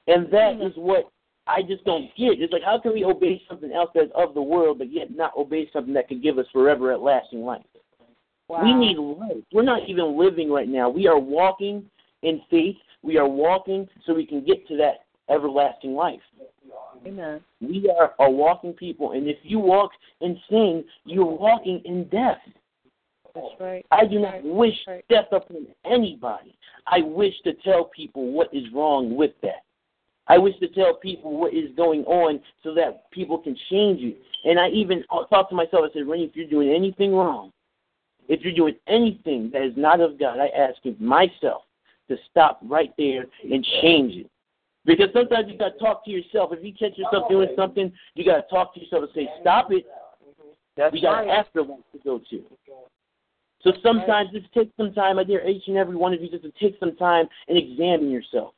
and 0.08 0.30
that 0.32 0.62
is 0.62 0.76
what 0.76 1.10
I 1.52 1.62
just 1.62 1.84
don't 1.84 2.10
get. 2.18 2.40
It's 2.40 2.54
like 2.54 2.64
how 2.64 2.80
can 2.80 2.94
we 2.94 3.04
obey 3.04 3.42
something 3.50 3.72
else 3.72 3.90
that's 3.94 4.12
of 4.16 4.34
the 4.34 4.42
world, 4.42 4.78
but 4.78 4.92
yet 4.92 5.16
not 5.16 5.34
obey 5.38 5.70
something 5.74 5.94
that 5.94 6.08
could 6.08 6.24
give 6.24 6.38
us 6.38 6.46
forever 6.54 6.92
at 6.92 7.02
lasting 7.02 7.44
life? 7.44 7.66
Wow. 8.48 8.64
We 8.64 8.74
need 8.74 8.98
life. 8.98 9.44
We're 9.54 9.64
not 9.64 9.88
even 9.88 10.18
living 10.18 10.52
right 10.52 10.68
now. 10.68 10.90
We 10.90 11.08
are 11.08 11.20
walking 11.20 11.86
in 12.24 12.42
faith. 12.50 12.76
We 13.04 13.18
are 13.18 13.28
walking 13.28 13.88
so 14.06 14.14
we 14.14 14.26
can 14.26 14.44
get 14.44 14.68
to 14.68 14.78
that 14.78 15.06
everlasting 15.30 15.96
life. 15.96 16.20
Amen. 17.06 17.42
We 17.62 17.92
are 17.98 18.14
a 18.20 18.30
walking 18.30 18.74
people, 18.74 19.14
and 19.14 19.28
if 19.28 19.38
you 19.44 19.60
walk 19.60 19.92
in 20.20 20.40
sin, 20.50 20.84
you're 21.06 21.26
walking 21.26 21.82
in 21.86 22.08
death. 22.10 22.42
That's 23.34 23.48
right. 23.60 23.86
I 23.92 24.06
do 24.06 24.20
not 24.20 24.44
wish 24.44 24.76
Right. 24.88 25.06
death 25.08 25.32
upon 25.32 25.68
anybody. 25.86 26.56
I 26.86 27.02
wish 27.02 27.34
to 27.44 27.54
tell 27.54 27.86
people 27.86 28.32
what 28.32 28.54
is 28.54 28.72
wrong 28.74 29.16
with 29.16 29.40
that. 29.42 29.64
I 30.32 30.38
wish 30.38 30.58
to 30.60 30.70
tell 30.70 30.94
people 30.94 31.38
what 31.38 31.54
is 31.54 31.76
going 31.76 32.06
on 32.06 32.40
so 32.64 32.74
that 32.76 33.12
people 33.12 33.38
can 33.38 33.54
change 33.70 34.00
it. 34.02 34.18
And 34.46 34.58
I 34.58 34.70
even 34.70 35.04
thought 35.30 35.50
to 35.50 35.56
myself, 35.56 35.84
I 35.90 35.94
said, 35.94 36.08
Rennie, 36.08 36.24
if 36.24 36.38
you're 36.38 36.48
doing 36.48 36.74
anything 36.74 37.14
wrong, 37.14 37.52
if 38.30 38.40
you're 38.40 38.56
doing 38.56 38.76
anything 38.88 39.50
that 39.52 39.62
is 39.62 39.74
not 39.76 40.00
of 40.00 40.18
God, 40.18 40.40
I 40.40 40.48
ask 40.58 40.78
you 40.84 40.96
myself 41.02 41.64
to 42.08 42.16
stop 42.30 42.62
right 42.64 42.94
there 42.98 43.26
and 43.44 43.68
change 43.82 44.16
it. 44.16 44.32
Because 44.86 45.10
sometimes 45.12 45.52
you 45.52 45.58
got 45.58 45.74
to 45.74 45.80
talk 45.80 46.06
to 46.06 46.12
yourself. 46.12 46.52
If 46.54 46.64
you 46.64 46.72
catch 46.72 46.98
yourself 46.98 47.28
doing 47.30 47.50
something, 47.58 47.92
you 48.16 48.24
got 48.24 48.38
to 48.38 48.48
talk 48.50 48.74
to 48.76 48.80
yourself 48.80 49.04
and 49.04 49.12
say, 49.14 49.30
stop 49.42 49.70
it. 49.74 49.86
That's 50.78 50.94
we 50.94 51.02
got 51.02 51.12
right. 51.12 51.24
an 51.26 51.30
afterlife 51.32 51.80
to 51.92 52.00
go 52.06 52.22
to. 52.30 52.42
So 53.64 53.74
sometimes 53.84 54.30
just 54.32 54.52
take 54.54 54.72
some 54.78 54.94
time, 54.94 55.20
I 55.20 55.26
dare 55.26 55.46
each 55.46 55.68
and 55.68 55.76
every 55.76 55.98
one 55.98 56.14
of 56.14 56.22
you 56.22 56.30
just 56.30 56.44
to 56.44 56.54
take 56.58 56.80
some 56.80 56.96
time 56.96 57.28
and 57.50 57.58
examine 57.58 58.10
yourself 58.10 58.54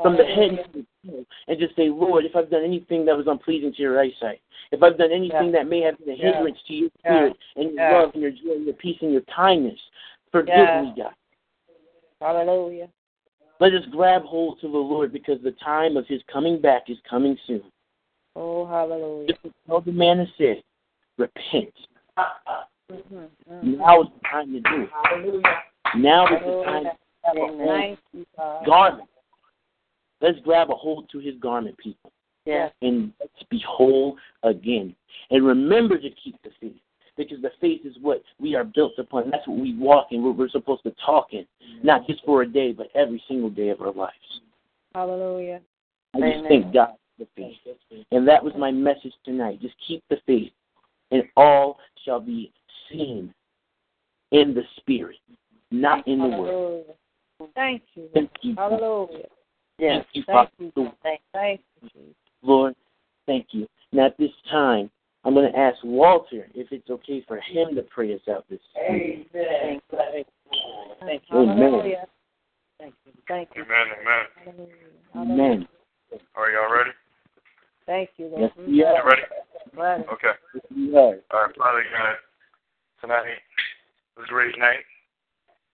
from 0.00 0.16
the 0.16 0.24
head 0.24 0.64
to 0.72 0.72
the 0.72 0.80
toe 0.80 0.86
and 1.04 1.58
just 1.58 1.74
say, 1.76 1.88
Lord, 1.88 2.24
if 2.24 2.36
I've 2.36 2.50
done 2.50 2.64
anything 2.64 3.04
that 3.06 3.16
was 3.16 3.26
unpleasing 3.26 3.72
to 3.74 3.82
your 3.82 4.00
eyesight, 4.00 4.40
if 4.70 4.82
I've 4.82 4.98
done 4.98 5.12
anything 5.12 5.52
that 5.52 5.66
may 5.66 5.80
have 5.80 5.98
been 5.98 6.10
a 6.10 6.16
Yeah. 6.16 6.32
hindrance 6.32 6.58
to 6.66 6.74
your 6.74 6.90
Yeah. 7.04 7.10
spirit 7.10 7.38
and 7.56 7.74
your 7.74 7.82
Yeah. 7.82 7.92
love 7.92 8.14
and 8.14 8.22
your 8.22 8.30
joy 8.30 8.52
and 8.52 8.64
your 8.64 8.74
peace 8.74 9.00
and 9.02 9.12
your 9.12 9.22
kindness, 9.22 9.80
forgive 10.30 10.56
Yeah. 10.56 10.82
me, 10.82 10.94
God. 10.96 11.14
Hallelujah. 12.20 12.88
Let 13.58 13.74
us 13.74 13.84
grab 13.86 14.24
hold 14.24 14.60
to 14.60 14.68
the 14.68 14.78
Lord 14.78 15.12
because 15.12 15.40
the 15.42 15.52
time 15.52 15.96
of 15.96 16.06
his 16.06 16.22
coming 16.24 16.60
back 16.60 16.88
is 16.88 17.00
coming 17.00 17.36
soon. 17.46 17.64
Oh, 18.34 18.64
hallelujah. 18.64 19.28
Just 19.28 19.44
as 19.44 19.52
tell 19.66 19.80
the 19.80 19.92
man 19.92 20.18
has 20.18 20.28
said, 20.36 20.62
repent. 21.18 21.74
Mhm, 22.16 23.30
mhm. 23.48 23.78
Now 23.78 24.02
is 24.02 24.08
the 24.10 24.20
time 24.20 24.52
to 24.52 24.60
do 24.60 24.82
it. 24.82 24.90
Hallelujah. 24.90 25.62
Now 25.96 26.26
is 26.26 26.44
the 26.44 26.64
time 26.64 26.84
to 26.84 26.96
have 27.24 27.36
a 27.36 27.46
hold 27.46 27.58
Thank 27.58 27.98
God. 28.36 28.66
garment. 28.66 29.08
Let's 30.22 30.38
grab 30.44 30.70
a 30.70 30.74
hold 30.74 31.10
to 31.10 31.18
his 31.18 31.34
garment, 31.40 31.76
people, 31.78 32.12
Yes. 32.46 32.72
and 32.80 33.12
let's 33.20 33.42
be 33.50 33.58
whole 33.68 34.16
again. 34.44 34.94
And 35.30 35.44
remember 35.44 35.98
to 35.98 36.10
keep 36.10 36.40
the 36.42 36.50
faith, 36.60 36.80
because 37.16 37.42
the 37.42 37.50
faith 37.60 37.84
is 37.84 37.98
what 38.00 38.22
we 38.38 38.54
are 38.54 38.64
built 38.64 38.92
upon. 38.98 39.30
That's 39.30 39.46
what 39.48 39.58
we 39.58 39.74
walk 39.76 40.12
in, 40.12 40.22
what 40.22 40.36
we're 40.36 40.48
supposed 40.48 40.84
to 40.84 40.94
talk 41.04 41.32
in, 41.32 41.40
mm-hmm. 41.40 41.86
not 41.86 42.06
just 42.06 42.24
for 42.24 42.42
a 42.42 42.46
day, 42.46 42.72
but 42.72 42.86
every 42.94 43.22
single 43.26 43.50
day 43.50 43.70
of 43.70 43.80
our 43.82 43.92
lives. 43.92 44.40
Hallelujah. 44.94 45.60
I 46.14 46.20
just 46.20 46.44
thank 46.46 46.72
God 46.72 46.94
for 47.18 47.24
the 47.24 47.28
faith. 47.36 48.04
And 48.12 48.26
that 48.28 48.42
was 48.42 48.54
my 48.56 48.70
message 48.70 49.14
tonight. 49.24 49.60
Just 49.60 49.74
keep 49.86 50.04
the 50.08 50.18
faith, 50.26 50.52
and 51.10 51.24
all 51.36 51.78
shall 52.04 52.20
be 52.20 52.52
seen 52.90 53.34
in 54.30 54.54
the 54.54 54.62
spirit, 54.76 55.18
not 55.70 56.06
in 56.06 56.18
the 56.18 56.28
world. 56.28 56.84
Thank 57.54 57.82
you. 57.94 58.08
Thank 58.14 58.30
you, 58.42 58.54
Hallelujah. 58.56 59.26
Thank 59.88 60.06
you, 60.12 60.22
Thank 60.26 60.36
Father. 60.36 60.50
you. 60.58 60.92
Thank, 61.02 61.20
thank 61.32 61.60
you. 61.82 62.14
Lord, 62.42 62.74
thank 63.26 63.46
you. 63.50 63.66
Now 63.92 64.06
at 64.06 64.18
this 64.18 64.30
time, 64.50 64.90
I'm 65.24 65.34
going 65.34 65.50
to 65.50 65.58
ask 65.58 65.78
Walter 65.84 66.46
if 66.54 66.68
it's 66.70 66.88
okay 66.88 67.24
for 67.26 67.36
him 67.38 67.74
to 67.74 67.82
pray 67.82 68.14
us 68.14 68.20
out 68.30 68.44
this 68.48 68.60
evening. 68.88 69.26
Thank 69.32 69.82
you. 69.90 70.24
Thank 71.00 71.22
you. 71.30 71.38
Amen. 71.38 71.82
Thank 72.78 72.94
you. 73.04 73.12
Thank 73.28 73.48
you. 73.54 73.62
Amen, 73.62 73.86
amen. 74.00 74.24
Hallelujah. 74.44 74.72
Hallelujah. 75.14 75.44
Amen. 75.44 75.68
Are 76.34 76.50
y'all 76.50 76.72
ready? 76.72 76.90
Thank 77.86 78.10
you, 78.16 78.26
Lord. 78.26 78.42
Yes, 78.42 78.50
we 78.56 78.64
mm-hmm. 78.64 78.82
are. 78.82 78.96
You 78.96 79.10
ready? 79.10 79.22
Ready. 79.74 80.04
Okay. 80.12 80.34
Yes. 80.74 81.14
All 81.30 81.42
right, 81.42 81.56
Father 81.56 81.84
God, 81.90 82.16
tonight 83.00 83.38
was 84.16 84.26
a 84.28 84.32
great 84.32 84.58
night. 84.58 84.84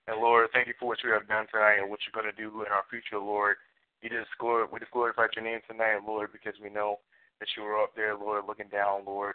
And 0.07 0.21
Lord, 0.21 0.49
thank 0.53 0.68
you 0.68 0.75
for 0.79 0.87
what 0.87 0.99
you 1.05 1.11
have 1.11 1.29
done 1.29 1.47
tonight 1.53 1.81
and 1.81 1.90
what 1.90 2.01
you're 2.05 2.16
going 2.16 2.33
to 2.33 2.40
do 2.40 2.62
in 2.62 2.73
our 2.73 2.85
future, 2.88 3.18
Lord. 3.18 3.57
You 4.02 4.11
just 4.11 4.30
glor- 4.40 4.70
we 4.70 4.78
just 4.78 4.92
glorified 4.92 5.30
your 5.34 5.44
name 5.44 5.61
tonight, 5.66 6.06
Lord, 6.06 6.30
because 6.32 6.54
we 6.62 6.70
know 6.70 6.98
that 7.40 7.48
you 7.56 7.62
were 7.62 7.82
up 7.82 7.94
there, 7.94 8.14
Lord, 8.14 8.44
looking 8.46 8.68
down, 8.70 9.02
Lord, 9.06 9.34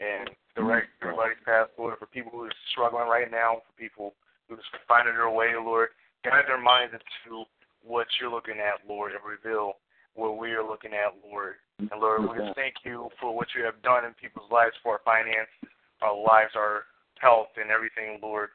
and 0.00 0.30
direct 0.56 0.88
mm-hmm. 1.00 1.12
everybody's 1.12 1.44
path, 1.44 1.68
Lord, 1.76 1.98
for 1.98 2.06
people 2.06 2.32
who 2.32 2.44
are 2.44 2.60
struggling 2.72 3.08
right 3.08 3.30
now, 3.30 3.60
for 3.64 3.72
people 3.76 4.14
who 4.48 4.56
are 4.56 4.84
finding 4.86 5.14
their 5.14 5.30
way, 5.30 5.52
Lord. 5.56 5.90
Guide 6.24 6.48
their 6.48 6.60
minds 6.60 6.94
into 6.94 7.44
what 7.84 8.06
you're 8.18 8.30
looking 8.30 8.58
at, 8.58 8.82
Lord, 8.88 9.12
and 9.12 9.22
reveal 9.22 9.78
what 10.14 10.36
we 10.36 10.50
are 10.52 10.66
looking 10.66 10.92
at, 10.92 11.14
Lord. 11.22 11.62
And 11.78 11.94
Lord, 12.00 12.22
we 12.22 12.34
just 12.34 12.52
mm-hmm. 12.52 12.58
thank 12.58 12.74
you 12.84 13.08
for 13.20 13.34
what 13.34 13.48
you 13.54 13.62
have 13.64 13.80
done 13.82 14.04
in 14.04 14.12
people's 14.18 14.50
lives, 14.50 14.74
for 14.82 14.98
our 14.98 15.04
finances, 15.04 15.70
our 16.02 16.16
lives, 16.16 16.56
our 16.56 16.90
health, 17.20 17.54
and 17.54 17.70
everything, 17.70 18.18
Lord. 18.22 18.50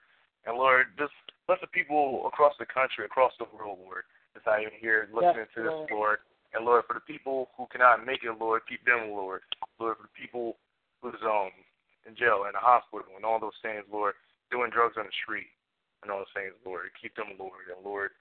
And 0.46 0.58
Lord, 0.58 0.92
just 1.00 1.16
bless 1.48 1.62
the 1.62 1.72
people 1.72 2.28
across 2.28 2.54
the 2.60 2.68
country, 2.68 3.06
across 3.06 3.32
the 3.40 3.48
world, 3.56 3.80
Lord, 3.80 4.04
that's 4.34 4.46
not 4.46 4.62
even 4.62 4.74
here 4.82 5.10
listening 5.14 5.46
to 5.56 5.62
this, 5.62 5.72
Lord. 5.72 5.92
Lord. 5.92 6.20
And 6.54 6.66
Lord, 6.66 6.84
for 6.86 6.94
the 6.94 7.06
people 7.06 7.50
who 7.58 7.66
cannot 7.72 8.06
make 8.06 8.22
it, 8.22 8.38
Lord, 8.38 8.62
keep 8.70 8.86
them, 8.86 9.10
Lord. 9.10 9.42
Lord, 9.80 9.98
for 9.98 10.06
the 10.06 10.18
people 10.18 10.58
who's 11.02 11.18
um 11.26 11.50
in 12.06 12.16
jail, 12.16 12.46
in 12.46 12.54
the 12.54 12.62
hospital, 12.62 13.16
and 13.16 13.26
all 13.26 13.40
those 13.40 13.58
things, 13.64 13.86
Lord, 13.88 14.14
doing 14.52 14.70
drugs 14.70 15.00
on 15.00 15.08
the 15.08 15.20
street, 15.24 15.48
and 16.04 16.12
all 16.12 16.28
those 16.28 16.36
things, 16.36 16.54
Lord, 16.66 16.92
keep 17.00 17.16
them, 17.16 17.34
Lord. 17.40 17.72
And 17.72 17.80
Lord, 17.80 18.12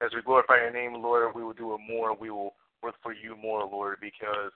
as 0.00 0.10
we 0.14 0.22
glorify 0.24 0.56
your 0.56 0.72
name, 0.72 0.96
Lord, 0.96 1.34
we 1.34 1.44
will 1.44 1.52
do 1.52 1.74
it 1.74 1.80
more. 1.84 2.16
We 2.16 2.30
will 2.30 2.56
work 2.82 2.96
for 3.02 3.12
you 3.12 3.36
more, 3.36 3.60
Lord, 3.68 4.00
because 4.00 4.50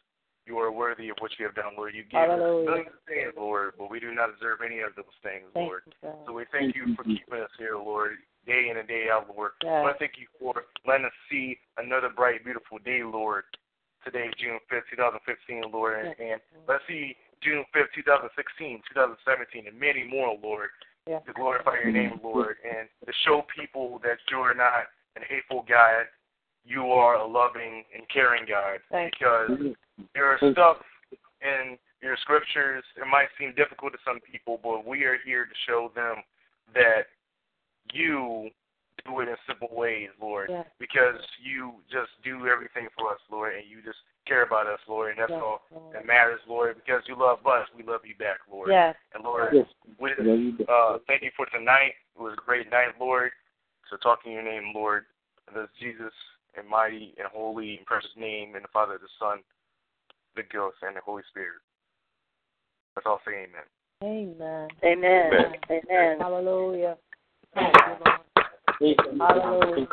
you 0.47 0.59
are 0.59 0.71
worthy 0.71 1.09
of 1.09 1.17
what 1.21 1.33
you 1.39 1.45
have 1.47 1.55
done, 1.55 1.73
Lord. 1.77 1.95
You 1.95 2.05
gave 2.05 2.29
us 2.29 2.37
Hallelujah. 2.41 2.65
millions 2.71 2.89
of 2.93 3.03
things, 3.09 3.33
Lord, 3.37 3.73
but 3.79 3.91
we 3.91 3.99
do 4.01 4.13
not 4.15 4.29
deserve 4.35 4.61
any 4.65 4.81
of 4.81 4.93
those 4.97 5.17
things, 5.23 5.49
Thank 5.55 5.67
Lord. 5.69 5.83
you, 6.03 6.13
So 6.27 6.33
we 6.33 6.45
thank 6.53 6.77
you 6.77 6.95
for 6.95 7.05
keeping 7.05 7.41
us 7.41 7.51
here, 7.59 7.77
Lord, 7.77 8.17
day 8.47 8.69
in 8.71 8.77
and 8.77 8.87
day 8.89 9.09
out, 9.11 9.29
Lord. 9.35 9.53
I 9.63 9.67
Yes. 9.67 9.83
want 9.83 9.95
to 9.97 9.99
thank 9.99 10.19
you 10.21 10.27
for 10.39 10.65
letting 10.87 11.07
us 11.07 11.17
see 11.31 11.59
another 11.79 12.09
bright, 12.11 12.45
beautiful 12.45 12.79
day, 12.79 13.03
Lord. 13.03 13.45
Today, 14.05 14.29
June 14.37 14.61
5th, 14.71 14.85
2015, 14.93 15.73
Lord, 15.73 16.05
and, 16.05 16.15
and 16.21 16.41
let's 16.69 16.85
see 16.87 17.17
June 17.41 17.65
5th, 17.75 17.89
2016, 17.97 18.83
2017, 18.93 19.67
and 19.67 19.81
many 19.81 20.05
more, 20.05 20.37
Lord, 20.43 20.69
Yes. 21.07 21.23
to 21.27 21.33
glorify 21.35 21.77
your 21.85 21.93
name, 21.93 22.19
Lord, 22.25 22.57
and 22.65 22.89
to 23.05 23.13
show 23.25 23.45
people 23.55 24.01
that 24.05 24.17
you 24.31 24.39
are 24.39 24.55
not 24.55 24.89
an 25.17 25.23
hateful 25.29 25.65
God. 25.69 26.05
You 26.65 26.87
are 26.93 27.17
a 27.17 27.27
loving 27.27 27.85
and 27.95 28.09
caring 28.13 28.45
God. 28.49 28.79
Thank 28.91 29.13
because 29.19 29.51
there 30.15 30.27
are 30.27 30.39
stuff 30.53 30.79
in 31.43 31.77
your 32.03 32.17
scriptures, 32.23 32.83
it 32.97 33.07
might 33.07 33.29
seem 33.39 33.55
difficult 33.55 33.93
to 33.93 33.99
some 34.05 34.21
people, 34.21 34.59
but 34.63 34.87
we 34.87 35.05
are 35.05 35.19
here 35.25 35.45
to 35.45 35.55
show 35.67 35.91
them 35.95 36.17
that 36.75 37.09
you 37.93 38.51
do 39.05 39.21
it 39.21 39.29
in 39.29 39.37
simple 39.47 39.69
ways, 39.73 40.09
Lord, 40.21 40.49
Yes. 40.51 40.67
because 40.79 41.21
you 41.43 41.75
just 41.91 42.11
do 42.23 42.47
everything 42.49 42.89
for 42.97 43.13
us, 43.13 43.21
Lord, 43.31 43.55
and 43.55 43.67
you 43.67 43.83
just 43.83 43.99
care 44.25 44.43
about 44.43 44.67
us, 44.67 44.81
Lord, 44.89 45.11
and 45.11 45.19
that's 45.21 45.31
Yes, 45.31 45.43
all 45.43 45.63
Lord. 45.71 45.95
that 45.95 46.07
matters, 46.07 46.41
Lord, 46.47 46.77
because 46.77 47.03
you 47.07 47.15
love 47.15 47.47
us, 47.47 47.69
we 47.77 47.83
love 47.83 48.01
you 48.07 48.15
back, 48.17 48.39
Lord. 48.51 48.71
Yes. 48.71 48.97
And 49.15 49.23
Lord, 49.23 49.53
Yes. 49.53 49.67
we 49.99 50.15
Love 50.15 50.39
you 50.39 50.53
back. 50.53 50.69
uh, 50.69 50.99
thank 51.07 51.23
you 51.23 51.31
for 51.37 51.45
tonight. 51.47 51.95
It 52.17 52.21
was 52.23 52.33
a 52.33 52.37
great 52.41 52.71
night, 52.71 52.99
Lord. 52.99 53.33
So 53.91 53.97
talking 53.99 54.33
your 54.33 54.43
name, 54.43 54.73
Lord, 54.75 55.05
and 55.49 55.57
that's 55.57 55.73
Jesus 55.79 56.15
and 56.57 56.69
mighty 56.69 57.15
and 57.19 57.29
holy 57.33 57.77
and 57.79 57.87
precious 57.87 58.11
name, 58.17 58.55
and 58.55 58.65
the 58.65 58.69
Father, 58.73 58.99
the 59.01 59.09
Son, 59.19 59.39
the 60.37 60.43
Ghost, 60.53 60.77
and 60.83 60.97
the 60.97 61.01
Holy 61.01 61.23
Spirit. 61.31 61.61
Let's 62.97 63.07
all 63.07 63.21
say 63.27 63.47
amen. 63.47 63.67
Amen. 64.03 64.69
Amen. 64.85 65.33
Amen. 65.33 65.81
Amen. 65.91 66.19
Hallelujah. 66.21 66.97
Thank 67.55 67.75
you, 67.75 67.97
Lord. 68.05 68.21
Thank 68.81 68.99
you. 69.05 69.19
Hallelujah. 69.21 69.87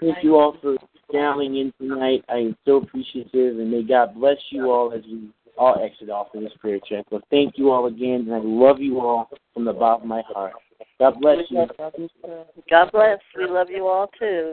Thank 0.00 0.24
you. 0.24 0.36
All 0.36 0.56
for 0.60 0.76
dialing 1.12 1.56
in 1.56 1.72
tonight. 1.80 2.24
I 2.28 2.36
am 2.38 2.56
so 2.64 2.76
appreciative, 2.76 3.58
and 3.58 3.70
may 3.70 3.82
God 3.82 4.14
bless 4.14 4.36
you 4.50 4.70
all 4.70 4.92
as 4.92 5.02
we 5.04 5.30
all 5.56 5.82
exit 5.82 6.10
off 6.10 6.28
in 6.34 6.44
this 6.44 6.52
prayer 6.60 6.78
check. 6.88 7.06
Well, 7.10 7.22
thank 7.30 7.58
you 7.58 7.70
all 7.70 7.86
again, 7.86 8.26
and 8.28 8.34
I 8.34 8.38
love 8.38 8.80
you 8.80 9.00
all 9.00 9.28
from 9.54 9.64
the 9.64 9.72
bottom 9.72 10.02
of 10.02 10.08
my 10.08 10.22
heart. 10.32 10.52
God 11.00 11.20
bless 11.20 11.38
you. 11.48 11.66
Love 11.78 11.92
you, 11.98 12.08
sir. 12.22 12.44
God 12.70 12.92
bless. 12.92 13.18
We 13.36 13.46
love 13.46 13.68
you 13.70 13.86
all 13.86 14.08
too. 14.18 14.52